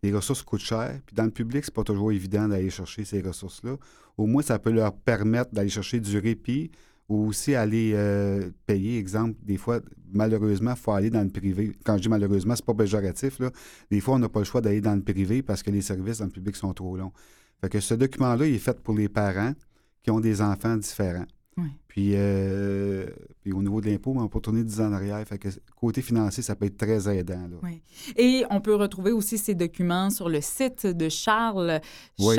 [0.04, 1.02] Les ressources coûtent cher.
[1.06, 3.78] Puis dans le public, c'est pas toujours évident d'aller chercher ces ressources-là.
[4.18, 6.72] Au moins, ça peut leur permettre d'aller chercher du répit
[7.08, 8.98] ou aussi aller euh, payer.
[8.98, 9.80] Exemple, des fois,
[10.12, 11.72] malheureusement, il faut aller dans le privé.
[11.84, 13.40] Quand je dis malheureusement, c'est pas péjoratif.
[13.40, 13.52] Là.
[13.92, 16.20] Des fois, on n'a pas le choix d'aller dans le privé parce que les services
[16.20, 17.12] dans le public sont trop longs.
[17.62, 19.54] Fait que ce document-là, il est fait pour les parents
[20.04, 21.26] qui ont des enfants différents.
[21.58, 21.70] Oui.
[21.88, 23.06] Puis, euh,
[23.42, 25.26] puis au niveau de l'impôt, on peut tourner 10 ans en arrière.
[25.26, 27.48] Fait que côté financier, ça peut être très aidant.
[27.48, 27.58] Là.
[27.64, 27.82] Oui.
[28.18, 31.80] Et on peut retrouver aussi ces documents sur le site de Charles,
[32.20, 32.36] Oui.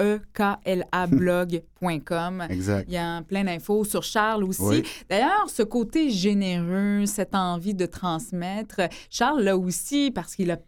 [0.00, 2.46] charles-saint-germain.eklablog.com.
[2.50, 2.84] Exact.
[2.88, 4.62] Il y a plein d'infos sur Charles aussi.
[4.62, 4.82] Oui.
[5.08, 10.58] D'ailleurs, ce côté généreux, cette envie de transmettre, Charles l'a aussi parce qu'il a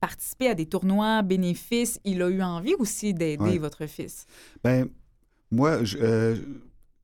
[0.00, 1.98] participé à des tournois bénéfices.
[2.04, 4.26] Il a eu envie aussi d'aider votre fils.
[4.62, 4.88] Ben,
[5.50, 6.36] moi, je, euh,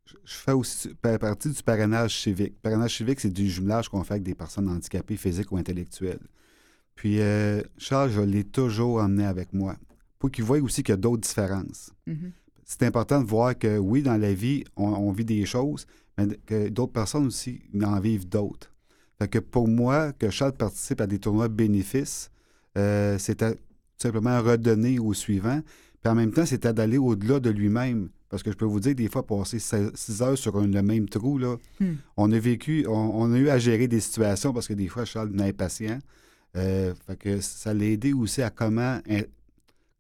[0.05, 2.55] je- fais aussi pa- partie du parrainage civique.
[2.57, 6.21] Le parrainage civique, c'est du jumelage qu'on fait avec des personnes handicapées physiques ou intellectuelles.
[6.95, 9.77] Puis, euh, Charles, je l'ai toujours emmené avec moi
[10.23, 11.91] pour qu'il voie aussi qu'il y a d'autres différences.
[12.07, 12.31] Mhm.
[12.65, 15.85] C'est important de voir que, oui, dans la vie, on, on vit des choses,
[16.17, 18.73] mais que d'autres personnes aussi en vivent d'autres.
[19.19, 22.31] Fait que pour moi, que Charles participe à des tournois bénéfices,
[22.79, 23.59] euh, c'était tout
[23.99, 25.61] simplement redonner au suivant.
[26.01, 28.09] Puis en même temps, c'était d'aller au-delà de lui-même.
[28.29, 31.09] Parce que je peux vous dire, des fois, passer 6 heures sur un- le même
[31.09, 31.95] trou, là, Hmm.
[32.17, 35.05] on a vécu, on, on a eu à gérer des situations parce que des fois,
[35.05, 35.99] Charles est impatient.
[36.57, 38.99] Euh, fait que ça l'a aidé aussi à comment,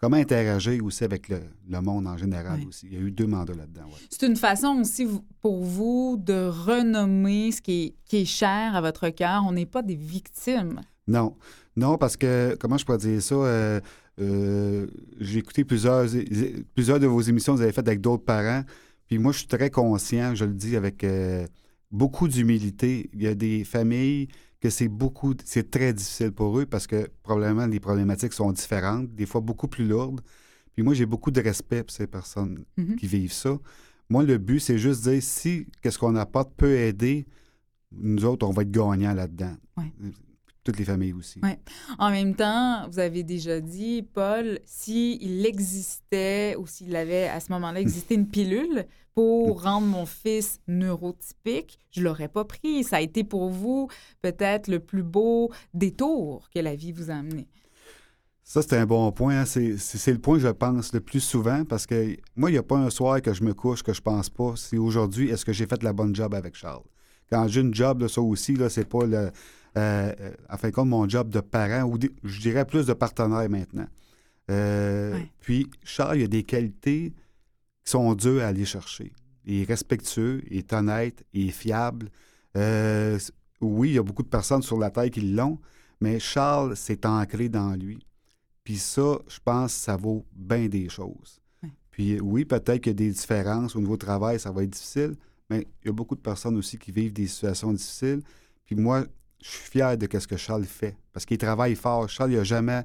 [0.02, 1.38] comment interagir aussi avec le,
[1.70, 2.88] le monde en général aussi?
[2.90, 3.84] Il y a eu deux mandats là-dedans.
[3.86, 4.00] ouais.
[4.10, 5.06] C'est une façon aussi
[5.40, 9.44] pour vous de renommer ce qui est, qui est cher à votre cœur.
[9.46, 10.80] On n'est pas des victimes.
[11.06, 11.36] Non,
[11.76, 13.34] non, parce que, comment je pourrais dire ça?
[13.36, 13.80] euh,
[14.20, 14.86] euh,
[15.20, 16.06] J'ai écouté plusieurs,
[16.74, 18.62] plusieurs de vos émissions que vous avez faites avec d'autres parents.
[19.06, 21.46] Puis moi, je suis très conscient, je le dis avec euh,
[21.90, 23.08] beaucoup d'humilité.
[23.14, 24.28] Il y a des familles
[24.62, 29.12] que c'est beaucoup, c'est très difficile pour eux parce que probablement les problématiques sont différentes,
[29.14, 30.20] des fois beaucoup plus lourdes.
[30.74, 32.94] Puis moi, j'ai beaucoup de respect pour ces personnes Mhm.
[32.96, 33.58] qui vivent ça.
[34.08, 37.26] Moi, le but, c'est juste de dire si qu'est-ce qu'on apporte peut aider,
[37.90, 39.56] nous autres, on va être gagnants là-dedans.
[39.76, 39.92] Ouais.
[40.64, 41.40] Toutes les familles aussi.
[41.42, 41.58] Ouais.
[41.98, 47.50] En même temps, vous avez déjà dit, Paul, s'il existait ou s'il avait à ce
[47.52, 52.84] moment-là existé une pilule pour rendre mon fils neurotypique, je l'aurais pas pris.
[52.84, 53.88] Ça a été pour vous
[54.22, 57.48] peut-être le plus beau détour que la vie vous a amené.
[58.44, 59.40] Ça, c'est un bon point.
[59.40, 59.44] hein.
[59.44, 62.62] C'est le point que je pense le plus souvent parce que moi, il n'y a
[62.62, 64.54] pas un soir que je me couche que je pense pas.
[64.56, 66.82] C'est aujourd'hui, est-ce que j'ai fait la bonne job avec Charles?
[67.30, 69.30] Quand j'ai une job, là, ça aussi, là, c'est pas le.
[69.76, 72.92] Euh, euh, en fin de compte, mon job de parent, ou je dirais plus de
[72.92, 73.86] partenaire maintenant.
[74.50, 75.30] Euh, Ouais.
[75.40, 77.12] Puis, Charles, il y a des qualités
[77.84, 79.12] qui sont dures à aller chercher.
[79.44, 82.10] Il est respectueux, il est honnête, il est fiable.
[82.56, 83.18] Euh,
[83.60, 85.58] oui, il y a beaucoup de personnes sur la Terre qui l'ont,
[86.00, 88.06] mais Charles, c'est ancré dans lui.
[88.64, 91.40] Puis ça, je pense, ça vaut bien des choses.
[91.62, 91.70] Ouais.
[91.90, 94.70] Puis oui, peut-être qu'il y a des différences au niveau du travail, ça va être
[94.70, 95.16] difficile,
[95.50, 98.22] mais il y a beaucoup de personnes aussi qui vivent des situations difficiles.
[98.64, 99.04] Puis moi,
[99.42, 102.08] je suis fier de ce que Charles fait, parce qu'il travaille fort.
[102.08, 102.82] Charles, il a jamais,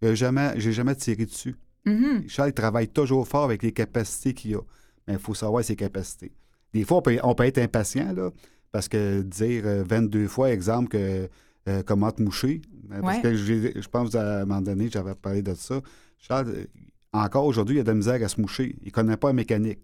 [0.00, 1.56] il a jamais, j'ai jamais tiré dessus.
[1.86, 2.28] Mhm.
[2.28, 4.60] Charles il travaille toujours fort avec les capacités qu'il a.
[5.08, 6.32] Mais il faut savoir ses capacités.
[6.72, 8.30] Des fois, on peut, on peut être impatient, là,
[8.70, 11.28] parce que dire euh, 22 fois, exemple, que
[11.68, 12.62] euh, comment te moucher,
[12.92, 13.22] euh, parce Ouais.
[13.22, 15.80] que je pense à un moment donné, j'avais parlé de ça.
[16.18, 16.64] Charles, euh,
[17.12, 18.76] encore aujourd'hui, il a de la misère à se moucher.
[18.82, 19.80] Il ne connaît pas la mécanique,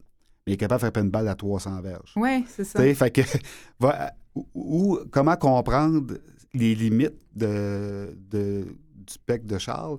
[0.46, 2.12] mais il est capable de frapper une balle à 300 verges.
[2.16, 2.78] Oui, c'est ça.
[2.78, 3.20] Tu sais, fait que,
[3.80, 4.12] va-
[4.54, 6.14] ou, comment comprendre
[6.54, 9.98] les limites de, de- du spectre de Charles,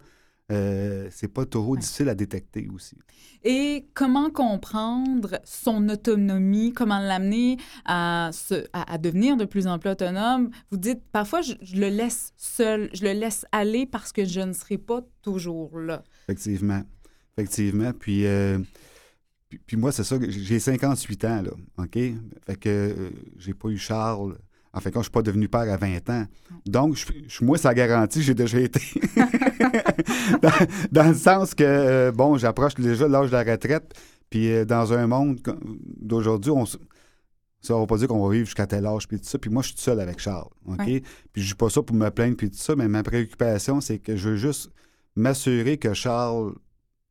[0.52, 2.98] euh, c'est pas toujours difficile à détecter aussi.
[3.44, 9.78] Et comment comprendre son autonomie, comment l'amener à, se- à, à devenir de plus en
[9.78, 10.50] plus autonome?
[10.72, 14.40] Vous dites, parfois, je, je le laisse seul, je le laisse aller parce que je
[14.42, 16.04] ne serai pas toujours là.
[16.28, 16.82] Effectivement.
[17.38, 17.92] Effectivement.
[17.94, 18.58] Puis, euh,
[19.50, 21.94] puis, puis moi, c'est ça, j'ai 58 ans, là, OK?
[21.94, 24.38] Fait que euh, j'ai pas eu Charles.
[24.72, 26.26] En fait, quand je suis pas devenu père à 20 ans.
[26.68, 28.80] Donc, je, je- moi, ça garantit, j'ai déjà été.
[30.42, 30.52] dans,
[30.92, 33.94] dans le sens que, euh, bon, j'approche déjà l'âge de la retraite.
[34.30, 35.40] Puis euh, dans un monde
[36.00, 36.66] d'aujourd'hui, on
[37.62, 39.38] ça ne va pas dire qu'on va vivre jusqu'à tel âge, puis tout ça.
[39.38, 40.78] Puis moi, je suis tout seul avec Charles, OK?
[40.80, 41.04] Ouais.
[41.34, 43.98] Puis je dis pas ça pour me plaindre, puis tout ça, mais ma préoccupation, c'est
[44.00, 44.72] que je veux juste
[45.16, 46.54] m'assurer que Charles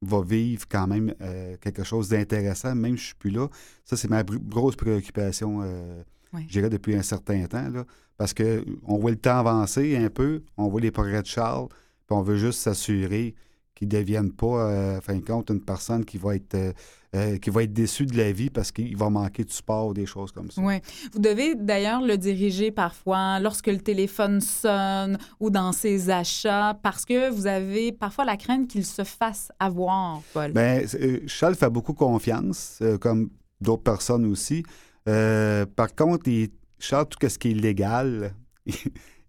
[0.02, 3.48] va vivre quand même euh, quelque chose d'intéressant, même si je suis plus là.
[3.84, 6.02] Ça, c'est ma grosse préoccupation, euh,
[6.34, 7.84] je dirais, depuis un certain temps, là,
[8.16, 12.16] parce qu'on voit le temps avancer un peu, on voit les progrès de Charles, puis
[12.16, 13.34] on veut juste s'assurer
[13.78, 16.72] qui ne devienne pas, euh, fin de compte, une personne qui va être, euh,
[17.14, 19.94] euh, qui va être déçue de la vie parce qu'il va manquer du sport ou
[19.94, 20.60] des choses comme ça.
[20.60, 20.80] Oui.
[21.12, 27.04] Vous devez d'ailleurs le diriger parfois lorsque le téléphone sonne ou dans ses achats parce
[27.04, 30.50] que vous avez parfois la crainte qu'il se fasse avoir, Paul.
[30.50, 30.82] Bien,
[31.28, 34.64] Charles fait beaucoup confiance, comme d'autres personnes aussi.
[35.04, 36.50] par contre, il,
[36.80, 38.34] Charles, tout ce qui est légal,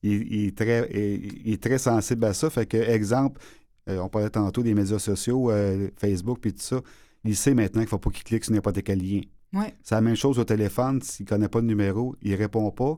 [0.02, 2.50] il, est très, il, est très sensible à ça.
[2.50, 3.59] Fait que, exemple, euh,
[3.98, 6.82] on parlait tantôt des médias sociaux, euh, Facebook puis tout ça.
[7.24, 9.22] Il sait maintenant qu'il ne faut pas qu'il clique sur n'importe quel lien.
[9.54, 9.74] Ouais.
[9.84, 11.02] C'est la même chose au téléphone.
[11.02, 12.98] S'il ne connaît pas le numéro, il ne répond pas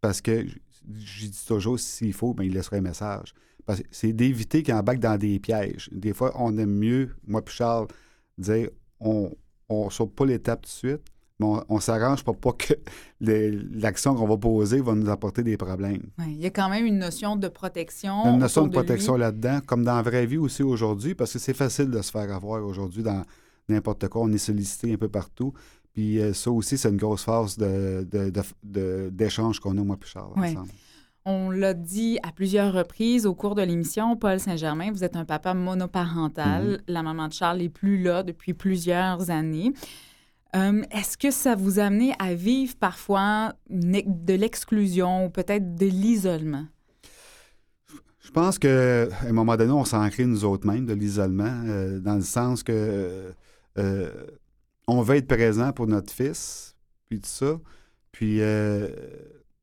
[0.00, 3.34] parce que, je dis toujours, s'il faut, ben, il laisserait un message.
[3.90, 5.88] c'est d'éviter qu'il embarque dans des pièges.
[5.92, 7.86] Des fois, on aime mieux, moi puis Charles,
[8.36, 8.68] dire
[8.98, 9.30] on
[9.70, 11.02] ne saute pas l'étape tout de suite,
[11.42, 12.74] on, s'arrange pour pas que
[13.20, 16.02] l'action qu'on va poser va nous apporter des problèmes.
[16.26, 18.24] il y a quand même une notion de protection.
[18.26, 21.54] Une notion de, protection là-dedans, comme dans la vraie vie aussi aujourd'hui, parce que c'est
[21.54, 23.22] facile de se faire avoir aujourd'hui dans
[23.68, 24.22] n'importe quoi.
[24.22, 25.52] On est sollicité un peu partout.
[25.92, 27.58] Puis euh, ça aussi, c'est une grosse phase
[28.62, 30.70] d'échange qu'on a, moi et Charles, ensemble.
[31.24, 35.24] On l'a dit à plusieurs reprises au cours de l'émission, Paul Saint-Germain, vous êtes un
[35.24, 36.66] papa monoparental.
[36.66, 36.80] Mm-hmm.
[36.88, 39.72] La maman de Charles n'est plus là depuis plusieurs années.
[40.54, 45.86] Euh, est-ce que ça vous a amené à vivre parfois de l'exclusion ou peut-être de
[45.86, 46.66] l'isolement?
[48.20, 51.98] Je pense qu'à un moment donné, on s'en crée nous autres mêmes de l'isolement, euh,
[51.98, 53.32] dans le sens que
[53.78, 54.26] euh,
[54.86, 56.76] on veut être présent pour notre fils,
[57.08, 57.58] puis tout ça.
[58.12, 58.90] Puis, veut,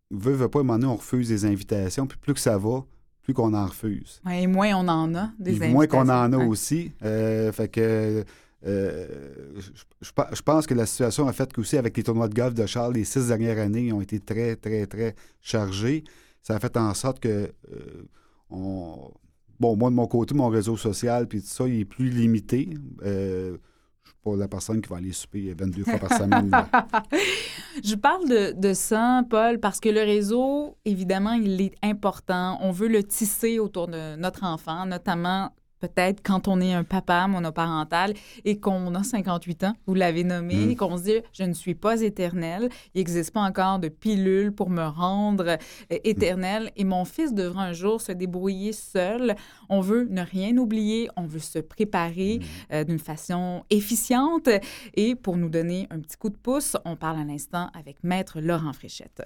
[0.09, 2.07] veut pas, à un moment donné, on refuse des invitations.
[2.07, 2.83] Puis plus que ça va,
[3.21, 4.21] plus qu'on en refuse.
[4.31, 5.73] et moins on en a des invitations.
[5.73, 6.91] Moins qu'on en a aussi.
[6.99, 8.25] fait que
[8.65, 9.07] euh,
[10.01, 12.93] je, pense que la situation a fait qu'aussi avec les tournois de golf de Charles,
[12.93, 16.03] les six dernières années ont été très, très, très chargés.
[16.41, 18.07] Ça a fait en sorte que, euh,
[18.49, 22.69] bon, moi de mon côté, mon réseau social, puis tout ça, il est plus limité.
[23.03, 23.57] Euh,
[24.03, 26.51] je suis pas la personne qui va aller souper 22 fois par semaine.
[27.83, 32.57] je parle de, de, ça, Paul, parce que le réseau, évidemment, il est important.
[32.61, 37.27] On veut le tisser autour de notre enfant, notamment peut-être quand on est un papa
[37.27, 38.13] monoparental
[38.45, 40.75] et qu'on a 58 ans, vous l'avez nommé, mm.
[40.75, 44.69] qu'on se dit je ne suis pas éternel, il n'existe pas encore de pilule pour
[44.69, 49.35] me rendre euh, éternel et mon fils devra un jour se débrouiller seul.
[49.69, 52.73] On veut ne rien oublier, on veut se préparer mm.
[52.73, 54.49] euh, d'une façon efficiente
[54.95, 58.39] et pour nous donner un petit coup de pouce, on parle à l'instant avec maître
[58.39, 59.23] Laurent Fréchette.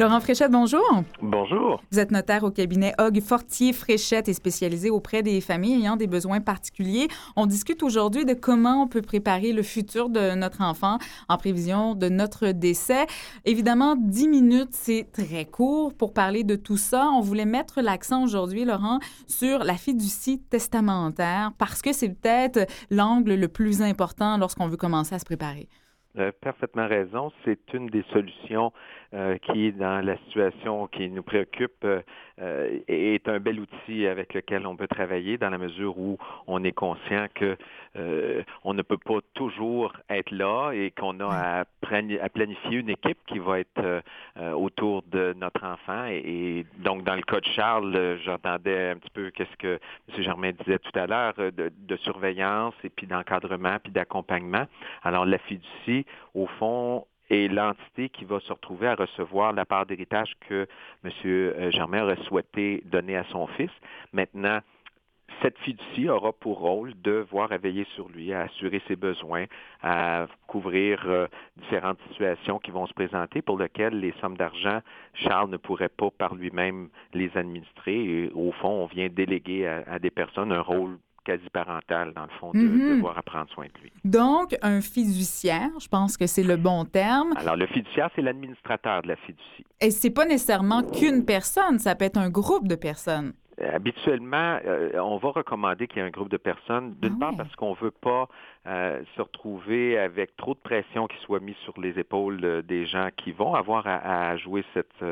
[0.00, 0.80] Laurent Fréchette, bonjour.
[1.20, 1.82] Bonjour.
[1.92, 6.06] Vous êtes notaire au cabinet Hog Fortier Fréchette et spécialisé auprès des familles ayant des
[6.06, 7.08] besoins particuliers.
[7.36, 10.96] On discute aujourd'hui de comment on peut préparer le futur de notre enfant
[11.28, 13.06] en prévision de notre décès.
[13.44, 17.10] Évidemment, 10 minutes, c'est très court pour parler de tout ça.
[17.14, 23.34] On voulait mettre l'accent aujourd'hui, Laurent, sur la fiducie testamentaire parce que c'est peut-être l'angle
[23.34, 25.68] le plus important lorsqu'on veut commencer à se préparer.
[26.14, 27.30] Vous avez parfaitement raison.
[27.44, 28.72] C'est une des solutions
[29.12, 32.00] euh, qui, dans la situation qui nous préoccupe, euh,
[32.40, 36.62] euh, est un bel outil avec lequel on peut travailler dans la mesure où on
[36.62, 37.56] est conscient que
[38.62, 43.40] on ne peut pas toujours être là et qu'on a à, planifier une équipe qui
[43.40, 44.02] va être
[44.54, 46.06] autour de notre enfant.
[46.06, 50.22] Et, donc, dans le cas de Charles, j'entendais un petit peu qu'est-ce que M.
[50.22, 54.66] Germain disait tout à l'heure de, de surveillance et puis d'encadrement puis d'accompagnement.
[55.02, 59.86] Alors, la fiducie, au fond, et l'entité qui va se retrouver à recevoir la part
[59.86, 60.66] d'héritage que
[61.04, 61.70] M.
[61.70, 63.70] Germain aurait souhaité donner à son fils.
[64.12, 64.60] Maintenant,
[65.42, 69.46] cette fiducie aura pour rôle de voir à veiller sur lui, à assurer ses besoins,
[69.82, 74.80] à couvrir euh, différentes situations qui vont se présenter pour lesquelles les sommes d'argent,
[75.14, 77.94] Charles ne pourrait pas par lui-même les administrer.
[77.94, 80.98] Et au fond, on vient déléguer à des personnes un rôle
[81.30, 82.96] quasi parental, dans le fond, de mm-hmm.
[82.96, 83.92] devoir à prendre soin de lui.
[84.04, 87.32] Donc, un fiduciaire, je pense que c'est le bon terme.
[87.36, 89.64] Alors, le fiduciaire, c'est l'administrateur de la fiducie.
[89.80, 93.32] Et c'est pas nécessairement qu'une personne, ça peut être un groupe de personnes.
[93.70, 97.20] Euh, habituellement, euh, on va recommander qu'il y ait un groupe de personnes, d'une ah
[97.20, 98.28] part parce qu'on ne veut pas
[98.66, 103.08] euh, se retrouver avec trop de pression qui soit mise sur les épaules des gens
[103.16, 105.04] qui vont avoir à, jouer cette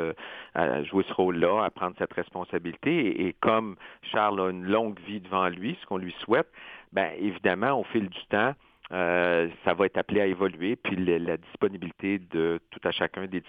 [0.55, 3.27] à jouer ce rôle-là, à prendre cette responsabilité.
[3.27, 6.49] Et, comme Charles a une longue vie devant lui, ce qu'on lui souhaite,
[6.93, 8.55] ben évidemment, au fil du temps,
[8.91, 13.43] ça va être appelé à évoluer, puis la disponibilité de tout à chacun des,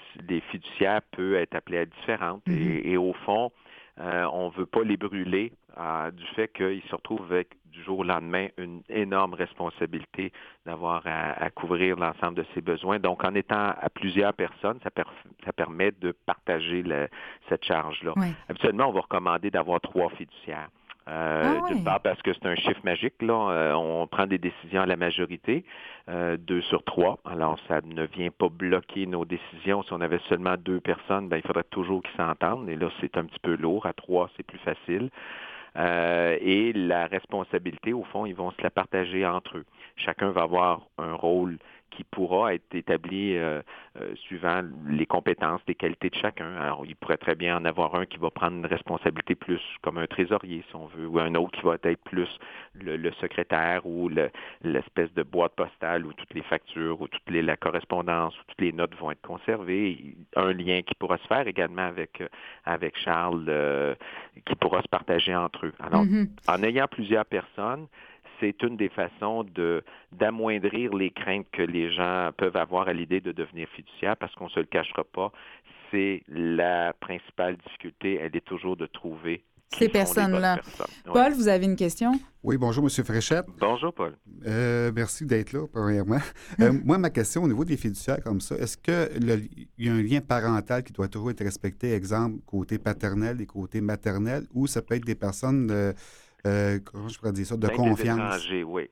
[0.51, 2.41] fiduciaires peut être appelée à être différente.
[2.47, 2.82] Mm-hmm.
[2.86, 3.51] et, au fond,
[4.00, 5.52] on ne veut pas les brûler
[6.14, 10.32] du fait qu'ils se retrouvent avec du jour au lendemain une énorme responsabilité
[10.66, 13.00] d'avoir à, couvrir l'ensemble de ses besoins.
[13.00, 14.89] Donc, en étant à plusieurs personnes, ça,
[15.45, 16.84] ça permet de partager
[17.47, 18.14] cette charge-là.
[18.47, 20.70] Habituellement, on va recommander d'avoir trois fiduciaires.
[21.10, 23.51] Euh, ah D'une part parce que c'est un chiffre magique, là.
[23.51, 25.66] Euh, on prend des décisions à la majorité,
[26.07, 27.20] euh, deux sur trois.
[27.26, 29.82] Alors, ça ne vient pas bloquer nos décisions.
[29.84, 32.70] Si on avait seulement deux personnes, ben, il faudrait toujours qu'ils s'entendent.
[32.70, 33.86] Et là, c'est un petit peu lourd.
[33.86, 35.10] À trois, c'est plus facile.
[35.78, 39.66] Euh, et la responsabilité, au fond, ils vont se la partager entre eux.
[39.95, 41.57] Chacun va avoir un rôle
[41.90, 43.62] qui pourra être établi euh,
[44.00, 46.56] euh, suivant les compétences, les qualités de chacun.
[46.56, 49.98] Alors, il pourrait très bien en avoir un qui va prendre une responsabilité plus comme
[49.98, 52.30] un trésorier, si on veut, ou un autre qui va être plus
[52.76, 54.10] le, secrétaire ou
[54.64, 58.62] l'espèce de boîte postale où toutes les factures ou toute les, la correspondance ou toutes
[58.62, 60.16] les notes vont être conservées.
[60.36, 62.24] Un lien qui pourra se faire également avec,
[62.66, 63.96] avec Charles,
[64.46, 65.74] qui pourra se partager entre eux.
[65.80, 66.28] Alors, mm-hmm.
[66.48, 67.88] en ayant plusieurs personnes,
[68.40, 73.22] c'est une des façons de d'amoindrir les craintes que les gens peuvent avoir à l'idée
[73.22, 75.32] de devenir fiduciaire, parce qu'on ne se le cachera pas,
[75.92, 79.44] c'est la principale difficulté, elle est toujours de trouver
[79.78, 80.60] ces personnes-là.
[81.06, 82.14] Paul, vous avez une question?
[82.44, 83.06] Oui, bonjour, M.
[83.06, 83.46] Fréchette.
[83.60, 84.16] Bonjour, Paul.
[84.48, 86.20] Euh, merci d'être là, premièrement.
[86.60, 90.02] Euh, moi, ma question au niveau des fiduciaires comme ça, est-ce qu'il y a un
[90.02, 94.82] lien parental qui doit toujours être respecté, exemple, côté paternel et côté maternel, ou ça
[94.82, 95.70] peut être des personnes...
[95.72, 95.94] Euh,
[96.48, 98.48] euh, comment je pourrais dire ça, de confiance.
[98.66, 98.90] oui.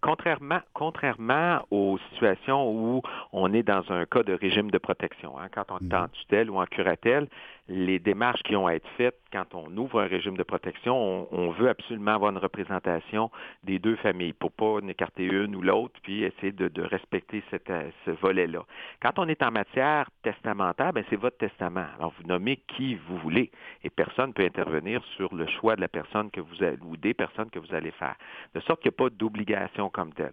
[0.00, 3.02] contrairement, contrairement aux situations où
[3.32, 6.10] on est dans un cas de régime de protection, hein, quand on est en mhm.
[6.10, 7.28] tutelle ou en curatelle,
[7.68, 11.50] les démarches qui ont à être faites quand on ouvre un régime de protection, on,
[11.50, 13.30] veut absolument avoir une représentation
[13.64, 18.10] des deux familles pour pas écarter une ou l'autre, puis essayer de, respecter euh, ce
[18.10, 18.64] volet-là.
[19.00, 21.86] Quand on est en matière testamentaire, ben c'est votre testament.
[21.98, 23.50] Alors vous nommez qui vous voulez
[23.84, 27.14] et personne ne peut intervenir sur le choix de la personne que vous ou des
[27.14, 28.16] personnes que vous allez faire.
[28.54, 30.32] De sorte qu'il n'y a pas d'obligation comme telle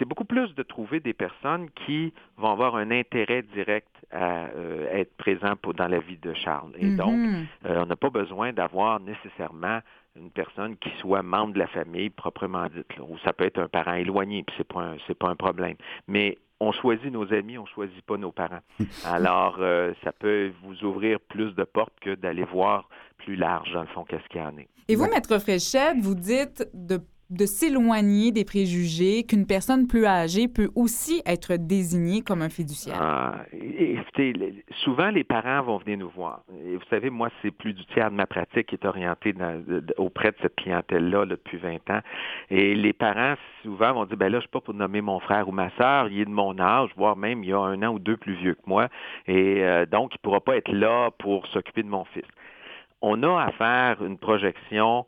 [0.00, 4.88] c'est beaucoup plus de trouver des personnes qui vont avoir un intérêt direct à euh,
[4.90, 6.72] être présents dans la vie de Charles.
[6.78, 7.44] Et donc, mm-hmm.
[7.66, 9.80] euh, on n'a pas besoin d'avoir nécessairement
[10.16, 13.68] une personne qui soit membre de la famille proprement dite, ou ça peut être un
[13.68, 15.76] parent éloigné, puis c'est pas pas un problème.
[16.08, 18.60] Mais on choisit nos amis, on choisit pas nos parents.
[19.04, 22.88] Alors, euh, ça peut vous ouvrir plus de portes que d'aller voir
[23.18, 24.62] plus large, dans le fond, qu'est-ce qu'il y en a.
[24.88, 30.48] Et vous, Maître Fréchette, vous dites de de s'éloigner des préjugés qu'une personne plus âgée
[30.48, 32.98] peut aussi être désignée comme un fiduciaire?
[33.00, 34.34] Ah, écoutez,
[34.82, 36.42] souvent les parents vont venir nous voir.
[36.48, 39.32] Vous savez, moi, c'est plus du tiers de ma pratique qui est orientée
[39.96, 42.00] auprès de cette clientèle-là depuis 20 ans.
[42.50, 45.20] Et les parents, souvent, vont dire, ben là, je ne suis pas pour nommer mon
[45.20, 47.94] frère ou ma sœur, il est de mon âge, voire même il a un an
[47.94, 48.88] ou deux plus vieux que moi.
[49.28, 52.26] Et euh, donc, il ne pourra pas être là pour s'occuper de mon fils.
[53.02, 55.06] On a à faire une projection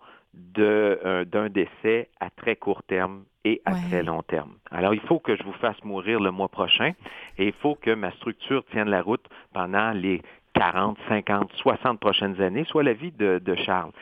[0.59, 4.53] euh, d'un décès à très court terme et à très long terme.
[4.71, 6.93] Alors, il faut que je vous fasse mourir le mois prochain
[7.39, 10.23] et il faut que ma structure tienne la route pendant les
[10.55, 13.93] 40, 50, 60 prochaines années, soit la vie de, Charles.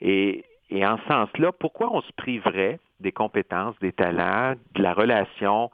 [0.00, 4.92] Et, et en ce sens-là, pourquoi on se priverait des compétences, des talents, de la
[4.92, 5.70] relation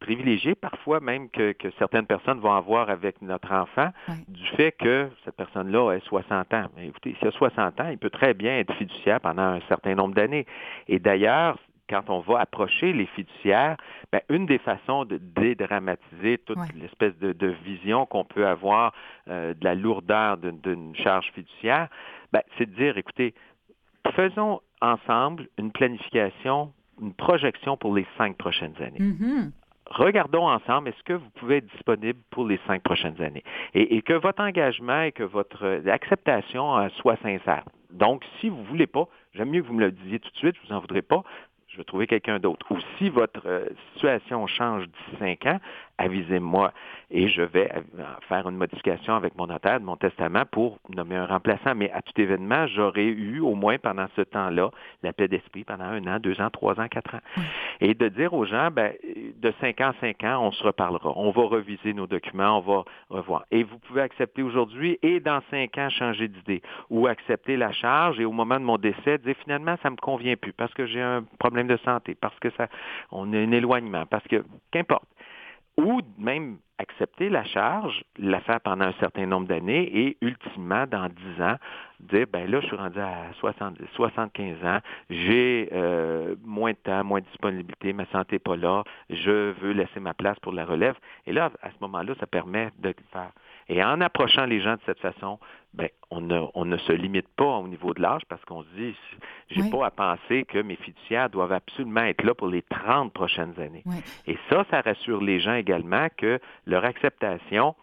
[0.00, 3.90] privilégié parfois même que, certaines personnes vont avoir avec notre enfant
[4.28, 6.66] du fait que cette personne-là ait 60 ans.
[6.76, 9.94] Mais écoutez, s'il a 60 ans, il peut très bien être fiduciaire pendant un certain
[9.94, 10.46] nombre d'années.
[10.88, 11.58] Et d'ailleurs,
[11.88, 13.76] quand on va approcher les fiduciaires,
[14.12, 18.92] ben, une des façons de dédramatiser toute l'espèce de, vision qu'on peut avoir
[19.28, 21.88] euh, de la lourdeur d'une charge fiduciaire,
[22.32, 23.34] ben, c'est de dire, écoutez,
[24.14, 29.00] faisons ensemble une planification, une projection pour les cinq prochaines années.
[29.00, 29.50] Mm-hmm
[29.90, 33.44] regardons ensemble, est-ce que vous pouvez être disponible pour les cinq prochaines années?
[33.74, 37.64] Et, que votre engagement et que votre euh, acceptation euh, soit sincère.
[37.90, 40.36] Donc, si vous ne voulez pas, j'aime mieux que vous me le disiez tout de
[40.36, 41.22] suite, je ne vous en voudrais pas,
[41.68, 42.66] je vais trouver quelqu'un d'autre.
[42.70, 45.58] Ou si votre euh, situation change d'ici cinq ans,
[45.98, 46.72] avisez-moi
[47.10, 47.70] et je vais
[48.28, 51.74] faire une modification avec mon notaire de mon testament pour nommer un remplaçant.
[51.74, 54.70] Mais à tout événement, j'aurais eu au moins pendant ce temps-là
[55.02, 57.20] la paix d'esprit pendant un an, deux ans, trois ans, quatre ans.
[57.80, 58.92] Et de dire aux gens, ben,
[59.40, 61.12] de cinq ans cinq ans, on se reparlera.
[61.16, 63.44] On va reviser nos documents, on va revoir.
[63.50, 68.20] Et vous pouvez accepter aujourd'hui et dans cinq ans changer d'idée ou accepter la charge
[68.20, 71.00] et au moment de mon décès dire finalement ça me convient plus parce que j'ai
[71.00, 72.68] un problème de santé, parce que ça,
[73.10, 75.08] on a un éloignement, parce que qu'importe
[75.78, 81.08] ou même accepter la charge, la faire pendant un certain nombre d'années et ultimement, dans
[81.08, 81.56] 10 ans,
[82.00, 87.04] dire, ben là, je suis rendu à 70, 75 ans, j'ai euh, moins de temps,
[87.04, 90.64] moins de disponibilité, ma santé n'est pas là, je veux laisser ma place pour la
[90.64, 90.96] relève.
[91.26, 93.32] Et là, à ce moment-là, ça permet de faire.
[93.68, 95.38] Et en approchant les gens de cette façon,
[95.74, 98.68] ben, on, ne, on ne se limite pas au niveau de l'âge parce qu'on se
[98.74, 98.96] dit,
[99.50, 99.70] j'ai Oui.
[99.70, 103.82] pas à penser que mes fiduciaires doivent absolument être là pour les 30 prochaines années.
[103.84, 103.96] Oui.
[104.26, 107.74] Et ça, ça rassure les gens également que leur acceptation,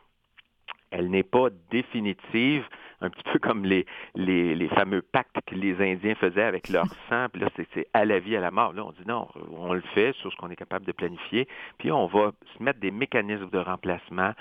[0.90, 2.66] elle n'est pas définitive,
[3.02, 3.86] un petit peu comme les,
[4.16, 7.88] les, les fameux pactes que les Indiens faisaient avec leur sang, puis là, c'est- c'est
[7.94, 8.74] à la vie, à la mort.
[8.74, 9.28] Là, on dit non,
[9.58, 12.80] on le fait sur ce qu'on est capable de planifier, puis on va se mettre
[12.80, 14.32] des mécanismes de remplacement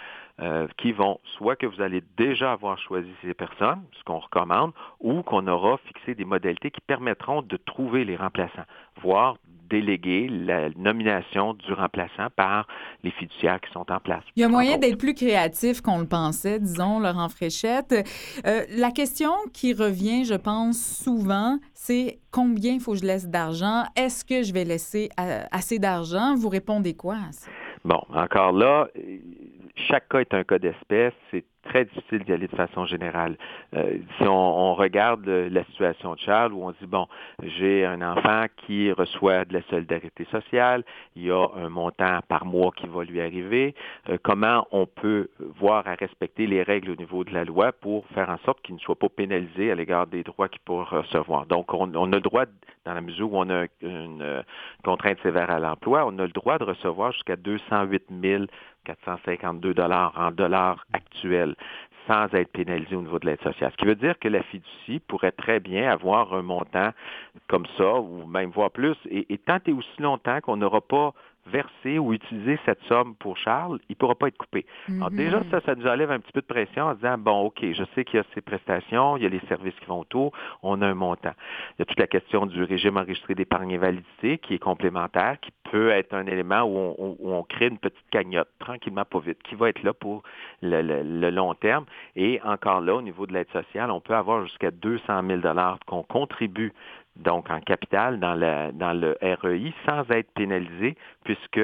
[0.41, 4.73] euh, qui vont, soit que vous allez déjà avoir choisi ces personnes, ce qu'on recommande,
[5.01, 8.65] ou qu'on aura fixé des modalités qui permettront de trouver les remplaçants,
[9.01, 9.37] voire
[9.75, 12.68] déléguer la nomination du remplaçant par
[13.03, 14.22] les fiduciaires qui sont en place.
[14.37, 17.93] Il y a moyen d'être plus créatif qu'on le pensait, disons, Laurent Fréchette.
[18.47, 23.29] Euh, la question qui revient, je pense, souvent, c'est combien il faut que je laisse
[23.29, 23.83] d'argent?
[23.97, 26.37] Est-ce que je vais laisser euh, assez d'argent?
[26.37, 27.51] Vous répondez quoi à ça?
[27.85, 28.89] Bon, encore là,
[29.75, 31.12] chaque cas est un cas d'espèce.
[31.31, 33.37] C'est très difficile d'y aller de façon générale.
[33.75, 37.07] Euh, si on, on regarde la situation de Charles, où on dit, bon,
[37.43, 40.85] j'ai un enfant qui reçoit de la solidarité sociale,
[41.16, 43.75] il y a un montant par mois qui va lui arriver,
[44.09, 48.07] euh, comment on peut voir à respecter les règles au niveau de la loi pour
[48.09, 51.47] faire en sorte qu'il ne soit pas pénalisé à l'égard des droits qu'il peut recevoir?
[51.47, 52.45] Donc, on, on a le droit,
[52.85, 54.43] dans la mesure où on a une, euh,
[54.85, 58.11] contrainte sévère à l'emploi, on a le droit de recevoir jusqu'à 208
[58.85, 61.55] 452 dollars en dollars actuels
[62.07, 63.70] sans être pénalisé au niveau de l'aide sociale.
[63.72, 66.91] Ce qui veut dire que la fiducie pourrait très bien avoir un montant
[67.49, 71.14] comme ça, ou même voir plus, et, et tant et aussi longtemps qu'on n'aura pas
[71.47, 74.65] versé ou utilisé cette somme pour Charles, il ne pourra pas être coupé.
[74.97, 75.17] Alors Mhm.
[75.17, 77.85] déjà, ça, ça nous enlève un petit peu de pression en disant, bon, OK, je
[77.95, 80.33] sais qu'il y a ces prestations, il y a les services qui vont autour,
[80.63, 81.33] on a un montant.
[81.73, 85.51] Il y a toute la question du régime enregistré d'épargne invalidité qui est complémentaire, qui
[85.71, 89.43] peut être un élément où on, où on crée une petite cagnotte, tranquillement, pas vite,
[89.43, 90.23] qui va être là pour
[90.63, 91.85] le, le- le long terme.
[92.17, 95.41] Et encore là, au niveau de l'aide sociale, on peut avoir jusqu'à 200 000
[95.87, 96.73] qu'on contribue
[97.17, 101.61] donc en capital dans, la- dans le REI sans être pénalisé, puisque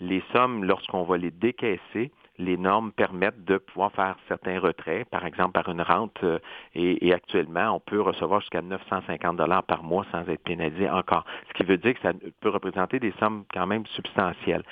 [0.00, 5.24] les sommes, lorsqu'on va les décaisser, les normes permettent de pouvoir faire certains retraits, par
[5.24, 6.40] exemple par une rente, euh,
[6.74, 11.24] et, et actuellement, on peut recevoir jusqu'à 950 dollars par mois sans être pénalisé encore.
[11.48, 14.64] Ce qui veut dire que ça peut représenter des sommes quand même substantielles.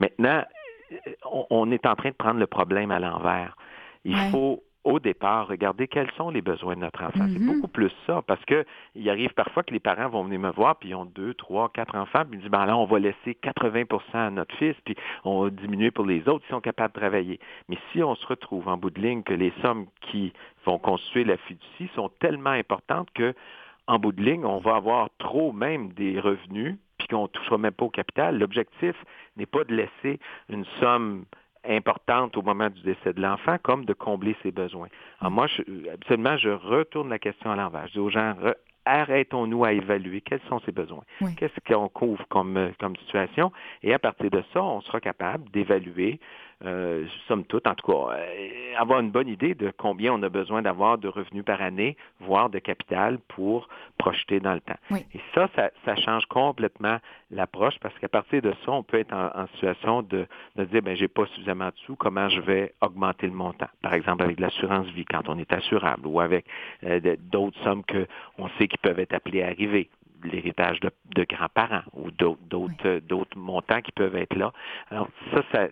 [0.00, 0.42] Maintenant,
[1.30, 3.56] on, on est en train de prendre le problème à l'envers.
[4.04, 4.30] Il Ouais.
[4.30, 7.26] faut au départ, regarder quels sont les besoins de notre enfant.
[7.32, 7.46] C'est Mhm.
[7.46, 8.64] beaucoup plus ça, parce que
[8.96, 11.68] il arrive parfois que les parents vont venir me voir, puis ils ont deux, trois,
[11.68, 14.96] quatre enfants, puis ils disent, ben là, on va laisser 80% à notre fils, puis
[15.24, 17.40] on va diminuer pour les autres qui sont capables de travailler.
[17.68, 20.32] Mais si on se retrouve en bout de ligne que les sommes qui
[20.66, 23.34] vont constituer la fiducie sont tellement importantes que,
[23.86, 27.58] en bout de ligne, on va avoir trop même des revenus, puis qu'on ne touchera
[27.58, 28.38] même pas au capital.
[28.38, 28.94] L'objectif
[29.36, 31.24] n'est pas de laisser une somme
[31.68, 34.88] importante au moment du décès de l'enfant, comme de combler ses besoins.
[35.20, 37.86] Alors moi, je, absolument, je retourne la question à l'envers.
[37.88, 38.54] Je dis aux gens, re-
[38.84, 41.34] arrêtons-nous à évaluer quels sont ses besoins, Oui.
[41.36, 43.52] qu'est-ce qu'on couvre comme, comme situation,
[43.82, 46.18] et à partir de ça, on sera capable d'évaluer,
[46.64, 50.28] euh, somme toute, en tout cas, euh, avoir une bonne idée de combien on a
[50.28, 54.78] besoin d'avoir de revenus par année, voire de capital pour projeter dans le temps.
[54.90, 55.04] Oui.
[55.14, 56.98] Et ça, ça, ça change complètement
[57.30, 60.82] l'approche parce qu'à partir de ça, on peut être en, en situation de, de dire,
[60.82, 63.68] ben j'ai pas suffisamment de sous, comment je vais augmenter le montant?
[63.82, 66.46] Par exemple, avec l'assurance vie, quand on est assurable, ou avec
[66.84, 68.06] euh, d'autres sommes que
[68.38, 69.88] on sait qui peuvent être appelées à arriver
[70.24, 74.52] l'héritage de, de grands-parents ou d'autres d'autres euh, d'autres montants qui peuvent être là.
[74.90, 75.68] Alors ça, ça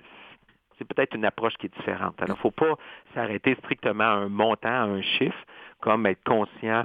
[0.81, 2.15] c'est peut-être une approche qui est différente.
[2.23, 2.75] Alors, il ne faut pas
[3.15, 5.45] s'arrêter strictement à un montant, à un chiffre,
[5.81, 6.85] comme être conscient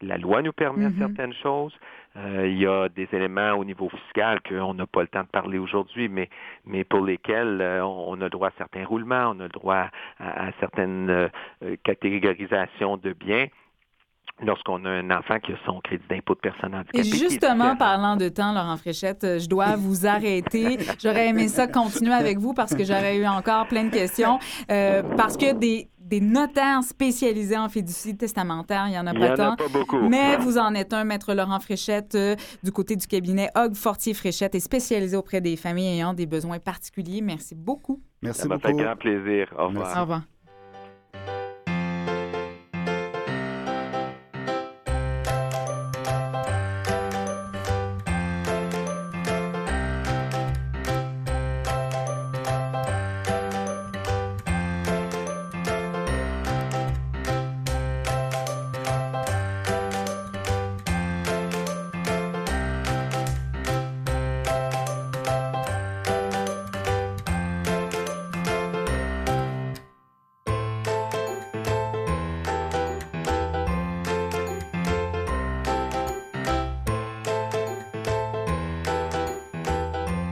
[0.00, 0.98] que la loi nous permet Mhm.
[0.98, 1.74] certaines choses.
[2.16, 5.28] Euh, il y a des éléments au niveau fiscal qu'on n'a pas le temps de
[5.28, 6.28] parler aujourd'hui, mais,
[6.64, 9.88] mais pour lesquels euh, on, a droit à certains roulements, on a le droit
[10.18, 11.28] à, à certaines euh,
[11.84, 13.46] catégorisations de biens
[14.44, 16.98] lorsqu'on a un enfant qui a son crédit d'impôt de personne Et handicapée.
[17.08, 20.78] est justement, parlant de temps, Laurent Fréchette, je dois vous arrêter.
[21.02, 24.38] J'aurais aimé ça continuer avec vous parce que j'aurais eu encore plein de questions.
[24.70, 29.18] Euh, parce que des, des notaires spécialisés en fiducie testamentaire, il n'y en a Il
[29.20, 29.52] pas n'y en tant.
[29.52, 29.98] a pas beaucoup.
[30.08, 34.12] Mais vous en êtes un, Maître Laurent Fréchette, euh, du côté du cabinet Hog Fortier
[34.14, 37.22] Fréchette et spécialisé auprès des familles ayant des besoins particuliers.
[37.22, 38.00] Merci beaucoup.
[38.22, 38.68] Merci Ça m'a beaucoup.
[38.68, 39.48] fait grand plaisir.
[39.58, 39.84] Au revoir.
[39.86, 39.98] Merci.
[39.98, 40.22] Au revoir.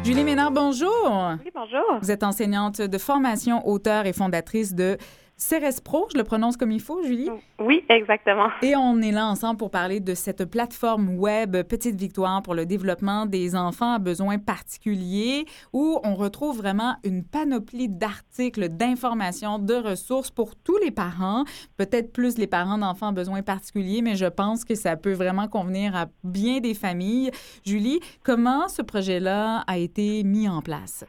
[0.04, 1.32] Julie Ménard, bonjour.
[1.42, 1.98] Oui, bonjour.
[2.02, 4.98] Vous êtes enseignante de formation, auteur et fondatrice de
[5.36, 7.28] Cérès Pro, je le prononce comme il faut, Julie?
[7.58, 8.48] Oui, exactement.
[8.62, 12.66] Et on est là ensemble pour parler de cette plateforme web Petite Victoire pour le
[12.66, 19.74] développement des enfants à besoins particuliers où on retrouve vraiment une panoplie d'articles, d'informations, de
[19.74, 21.44] ressources pour tous les parents,
[21.78, 25.48] peut-être plus les parents d'enfants à besoins particuliers, mais je pense que ça peut vraiment
[25.48, 27.32] convenir à bien des familles.
[27.66, 31.04] Julie, comment ce projet-là a été mis en place?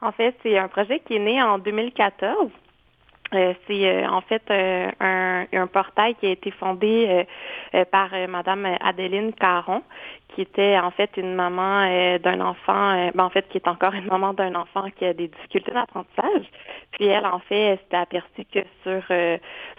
[0.00, 2.50] En fait, c'est un projet qui est né en 2014
[3.34, 7.26] euh, c'est euh, en fait euh, un, un, portail qui a été fondé
[7.90, 9.82] par Madame Adeline Caron,
[10.34, 14.06] qui était en fait une maman d'un enfant, ben, en fait qui est encore une
[14.06, 16.44] maman d'un enfant qui a des difficultés d'apprentissage.
[16.92, 19.02] Puis elle, en fait, elle s'était aperçue que sur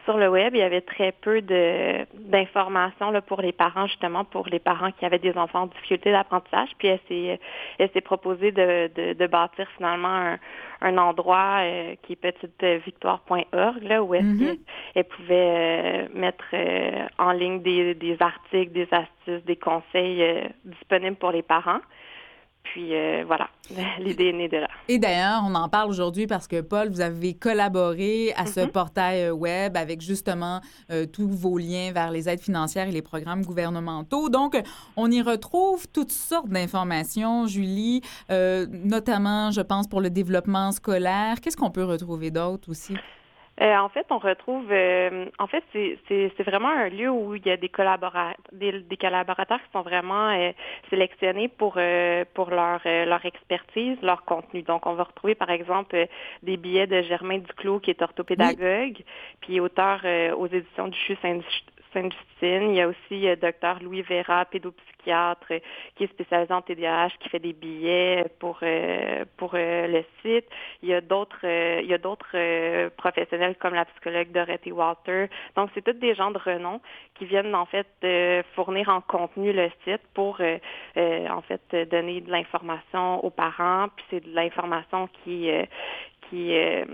[0.06, 4.24] sur le web, il y avait très peu de d'informations là pour les parents, justement
[4.24, 6.70] pour les parents qui avaient des enfants en difficulté d'apprentissage.
[6.80, 7.39] Puis elle s'est
[7.78, 10.39] elle s'est proposée de, de, de, bâtir finalement un,
[10.82, 11.62] un endroit
[12.04, 14.60] qui est petitevictoire.org, là, où est-ce mm-hmm.
[14.93, 20.48] qu'elle pouvait euh, mettre euh, en ligne des, des, articles, des astuces, des conseils euh,
[20.66, 21.80] disponibles pour les parents.
[22.64, 22.92] Puis
[23.26, 23.48] voilà,
[24.00, 24.68] l'idée est née de là.
[24.90, 28.72] Et d'ailleurs, on en parle aujourd'hui parce que Paul, vous avez collaboré à ce Mm-hmm.
[28.72, 30.60] portail web avec justement
[31.14, 34.28] tous vos liens vers les aides financières et les programmes gouvernementaux.
[34.28, 34.62] Donc,
[34.98, 41.40] on y retrouve toutes sortes d'informations, Julie, notamment, je pense, pour le développement scolaire.
[41.40, 42.98] Qu'est-ce qu'on peut retrouver d'autre aussi?
[43.60, 47.49] Euh, en fait, on retrouve, euh, en fait, c'est vraiment un lieu où il y
[47.49, 50.51] a des collaborateurs, des, des collaborateurs qui sont vraiment euh,
[50.91, 51.80] sélectionnés pour
[52.34, 54.62] pour leur leur expertise, leur contenu.
[54.62, 56.08] Donc, on va retrouver par exemple
[56.43, 59.03] des billets de Germain Duclos qui est orthopédagogue,
[59.41, 60.01] puis auteur
[60.38, 61.39] aux éditions du CHU Saint
[61.93, 62.70] Sainte-Justine.
[62.70, 64.45] Il y a aussi Dr Louis Vera,
[65.08, 65.62] pédopsychiatre,
[65.95, 68.60] qui est spécialisé en TDAH, qui fait des billets pour
[69.38, 70.45] pour le site.
[70.82, 75.28] Il y a d'autres il y a d'autres professionnels comme la psychologue Dorothy Walter.
[75.55, 76.82] Donc, c'est tous des gens de renom
[77.16, 77.88] qui viennent en fait
[78.55, 80.39] fournir en contenu le site pour
[80.95, 83.88] en fait donner de l'information aux parents.
[83.95, 85.49] Puis c'est de l'information qui
[86.30, 86.53] qui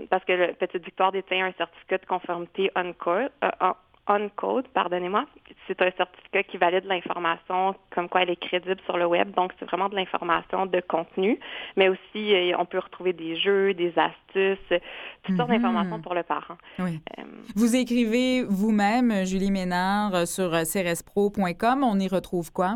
[0.09, 3.30] parce que le Petite Victoire détient un certificat de conformité on-call.
[4.08, 5.26] On-Code, pardonnez-moi.
[5.68, 9.32] C'est un certificat qui valide l'information comme quoi elle est crédible sur le web.
[9.34, 11.39] Donc, c'est vraiment de l'information de contenu,
[11.78, 14.60] mais aussi, on peut retrouver des jeux, des astuces,
[15.24, 15.56] toutes sortes Mhm.
[15.56, 16.58] d'informations pour le parent.
[16.80, 16.99] Oui.
[17.18, 17.24] Euh,
[17.56, 21.84] Vous écrivez vous-même, Julie Ménard, sur crespro.com.
[21.84, 22.76] On y retrouve quoi?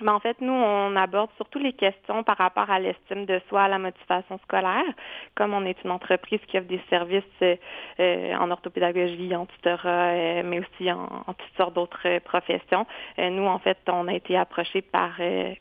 [0.00, 3.62] Mais en fait, nous, on aborde surtout les questions par rapport à l'estime de soi,
[3.62, 4.84] à la motivation scolaire.
[5.36, 10.42] Comme on est une entreprise qui offre des services euh, en orthopédagogie, en tutorat, euh,
[10.44, 12.86] mais aussi en, en toutes sortes d'autres euh, professions,
[13.18, 15.12] nous, en fait, on a été approchés par,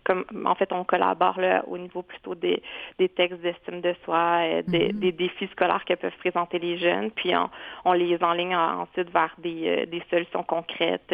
[0.04, 2.62] comme, en fait, on collabore là, au niveau plutôt des,
[2.98, 5.00] des textes d'estime de soi, des, Mhm.
[5.00, 7.50] des, défis scolaires que peuvent présenter les jeunes, puis on,
[7.86, 11.14] on les enligne ensuite vers des, des solutions concrètes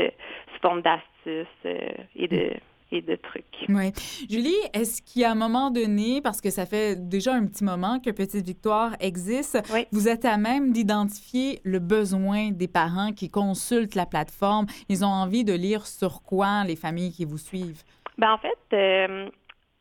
[0.53, 1.47] sous forme d'astuces
[2.15, 2.53] et de
[2.91, 3.45] et de trucs.
[3.69, 3.91] Oui.
[4.29, 7.63] Julie, est-ce qu'il y a un moment donné, parce que ça fait déjà un petit
[7.63, 9.85] moment que Petite Victoire existe, Oui.
[9.91, 14.65] vous êtes à même d'identifier le besoin des parents qui consultent la plateforme?
[14.89, 17.83] Ils ont envie de lire sur quoi les familles qui vous suivent?
[18.17, 19.29] Ben, en fait, euh,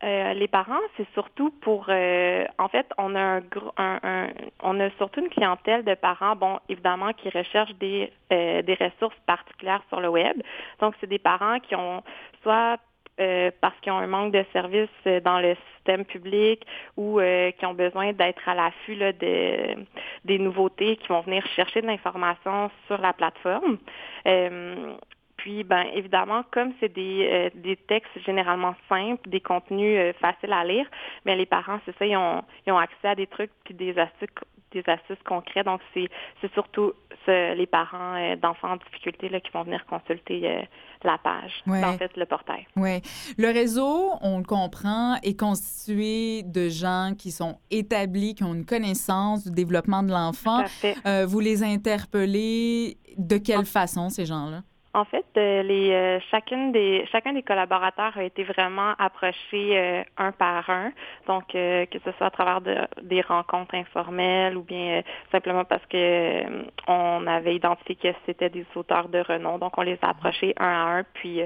[0.04, 4.28] euh, les parents, c'est surtout pour, euh, en fait, on a un, gros- un, un-
[4.62, 9.16] on a surtout une clientèle de parents, bon, évidemment, qui recherchent des, euh, des ressources
[9.26, 10.36] particulières sur le web.
[10.80, 12.02] Donc, c'est des parents qui ont
[12.42, 12.76] soit
[13.20, 16.64] euh, parce qu'ils ont un manque de services euh, dans le système public
[16.96, 19.84] ou euh, qui ont besoin d'être à l'affût de,
[20.24, 23.78] des nouveautés, qui vont venir chercher de l'information sur la plateforme.
[24.26, 24.94] Euh,
[25.38, 30.52] puis, ben, évidemment, comme c'est des, euh, des textes généralement simples, des contenus euh, faciles
[30.52, 30.86] à lire,
[31.24, 33.96] mais les parents, c'est ça, ils ont, ils ont accès à des trucs puis des
[33.98, 34.28] astuces,
[34.72, 35.66] des astuces concrètes.
[35.66, 36.08] Donc, c'est,
[36.54, 36.92] surtout
[37.26, 40.62] ce- les parents euh, d'enfants en difficulté là, qui vont venir consulter euh,
[41.04, 41.84] la page, Ouais.
[41.84, 42.66] en fait, le portail.
[42.76, 43.00] Oui.
[43.38, 48.66] Le réseau, on le comprend, est constitué de gens qui sont établis, qui ont une
[48.66, 50.64] connaissance du développement de l'enfant.
[51.06, 54.62] Euh, vous les interpellez de quelle façon, ces gens-là?
[54.98, 60.02] En fait, euh, les, euh, chacune des, chacun des collaborateurs a été vraiment approché euh,
[60.16, 60.90] un par un,
[61.28, 66.66] donc que ce soit à travers de- des rencontres informelles ou bien simplement parce que
[66.88, 70.66] on avait identifié que c'était des auteurs de renom, donc on les a approchés un
[70.66, 71.40] à un, puis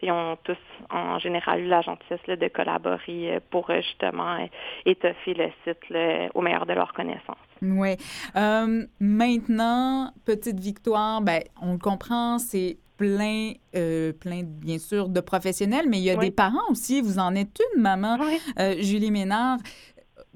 [0.00, 0.56] ils ont tous
[0.90, 4.48] en général eu la gentillesse là, de collaborer pour justement
[4.86, 7.36] étoffer le site là, au meilleur de leur connaissance.
[7.62, 7.96] Oui.
[8.36, 15.20] Euh, maintenant, petite victoire, ben, on le comprend, c'est plein, euh, plein, bien sûr, de
[15.20, 16.26] professionnels, mais il y a Oui.
[16.26, 17.00] des parents aussi.
[17.00, 18.38] Vous en êtes une, maman, Oui.
[18.58, 19.58] euh, Julie Ménard.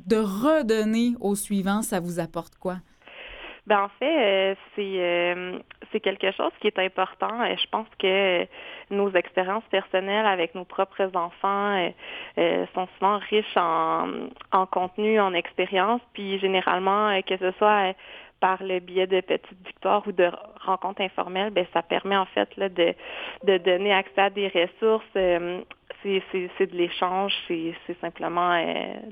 [0.06, 2.76] De redonner au suivant, ça vous apporte quoi?
[3.66, 5.58] Ben en fait, euh, c'est euh,
[5.92, 7.42] c'est quelque chose qui est important.
[7.42, 8.46] Euh, Je pense que
[8.90, 11.90] nos expériences personnelles avec nos propres enfants
[12.38, 14.08] euh, sont souvent riches en,
[14.52, 17.92] en contenu, en expérience, puis généralement que ce soit
[18.40, 20.30] par le biais de petites victoires ou de
[20.64, 22.94] rencontres informelles, ben ça permet en fait là, de,
[23.44, 25.04] de donner accès à des ressources.
[25.16, 25.60] euh,
[26.02, 28.62] c'est c'est- c'est de l'échange, c'est c'est simplement euh,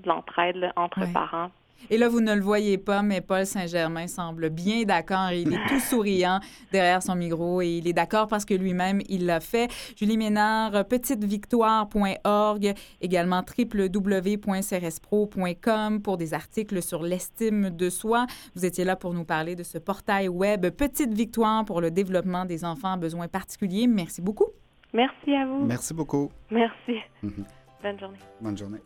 [0.03, 1.51] de l'entraide entre parents.
[1.91, 5.33] Et là, vous ne le voyez pas, mais Paul Saint-Germain semble bien d'accord.
[5.33, 6.41] Il est tout souriant
[6.73, 9.69] derrière son micro et il est d'accord parce que lui-même, il l'a fait.
[9.97, 18.27] Julie Ménard, petitevictoire.org, également www.crspro.com pour des articles sur l'estime de soi.
[18.55, 22.45] Vous étiez là pour nous parler de ce portail web Petite Victoire pour le développement
[22.45, 23.87] des enfants à besoins particuliers.
[23.87, 24.47] Merci beaucoup.
[24.93, 25.65] Merci à vous.
[25.65, 26.31] Merci beaucoup.
[26.51, 26.99] Merci.
[27.23, 27.45] Mhm.
[27.83, 28.19] Bonne journée.
[28.41, 28.81] Bonne journée.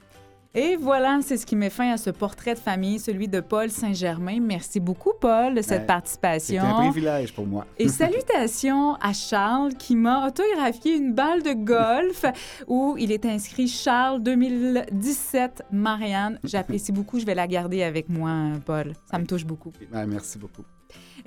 [0.52, 3.70] Et voilà, c'est ce qui met fin à ce portrait de famille, celui de Paul
[3.70, 4.40] Saint-Germain.
[4.40, 6.62] Merci beaucoup, Paul, de cette Ben, participation.
[6.62, 7.66] C'est un privilège pour moi.
[7.78, 12.24] Et salutations à Charles qui m'a autographié une balle de golf
[12.66, 16.40] où il est inscrit Charles 2017 Marianne.
[16.42, 18.32] J'apprécie beaucoup, je vais la garder avec moi,
[18.66, 18.94] Paul.
[19.08, 19.70] Ça me touche beaucoup.
[19.92, 20.64] Ben, merci beaucoup.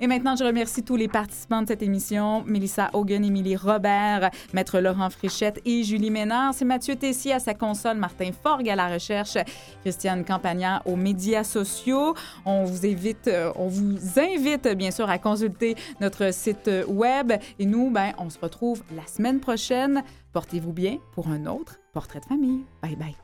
[0.00, 2.42] Et maintenant, je remercie tous les participants de cette émission.
[2.46, 6.54] Mélissa Hogan, Émilie Robert, Maître Laurent Frichette et Julie Ménard.
[6.54, 9.38] C'est Mathieu Tessier à sa console, Martin Forgue à la recherche,
[9.82, 12.14] Christiane Campagnard aux médias sociaux.
[12.44, 17.32] On vous invite, euh, on vous invite bien sûr à consulter notre site web.
[17.58, 20.02] Et nous, ben, on se retrouve la semaine prochaine.
[20.32, 22.64] Portez-vous bien pour un autre portrait de famille.
[22.82, 23.23] Bye bye.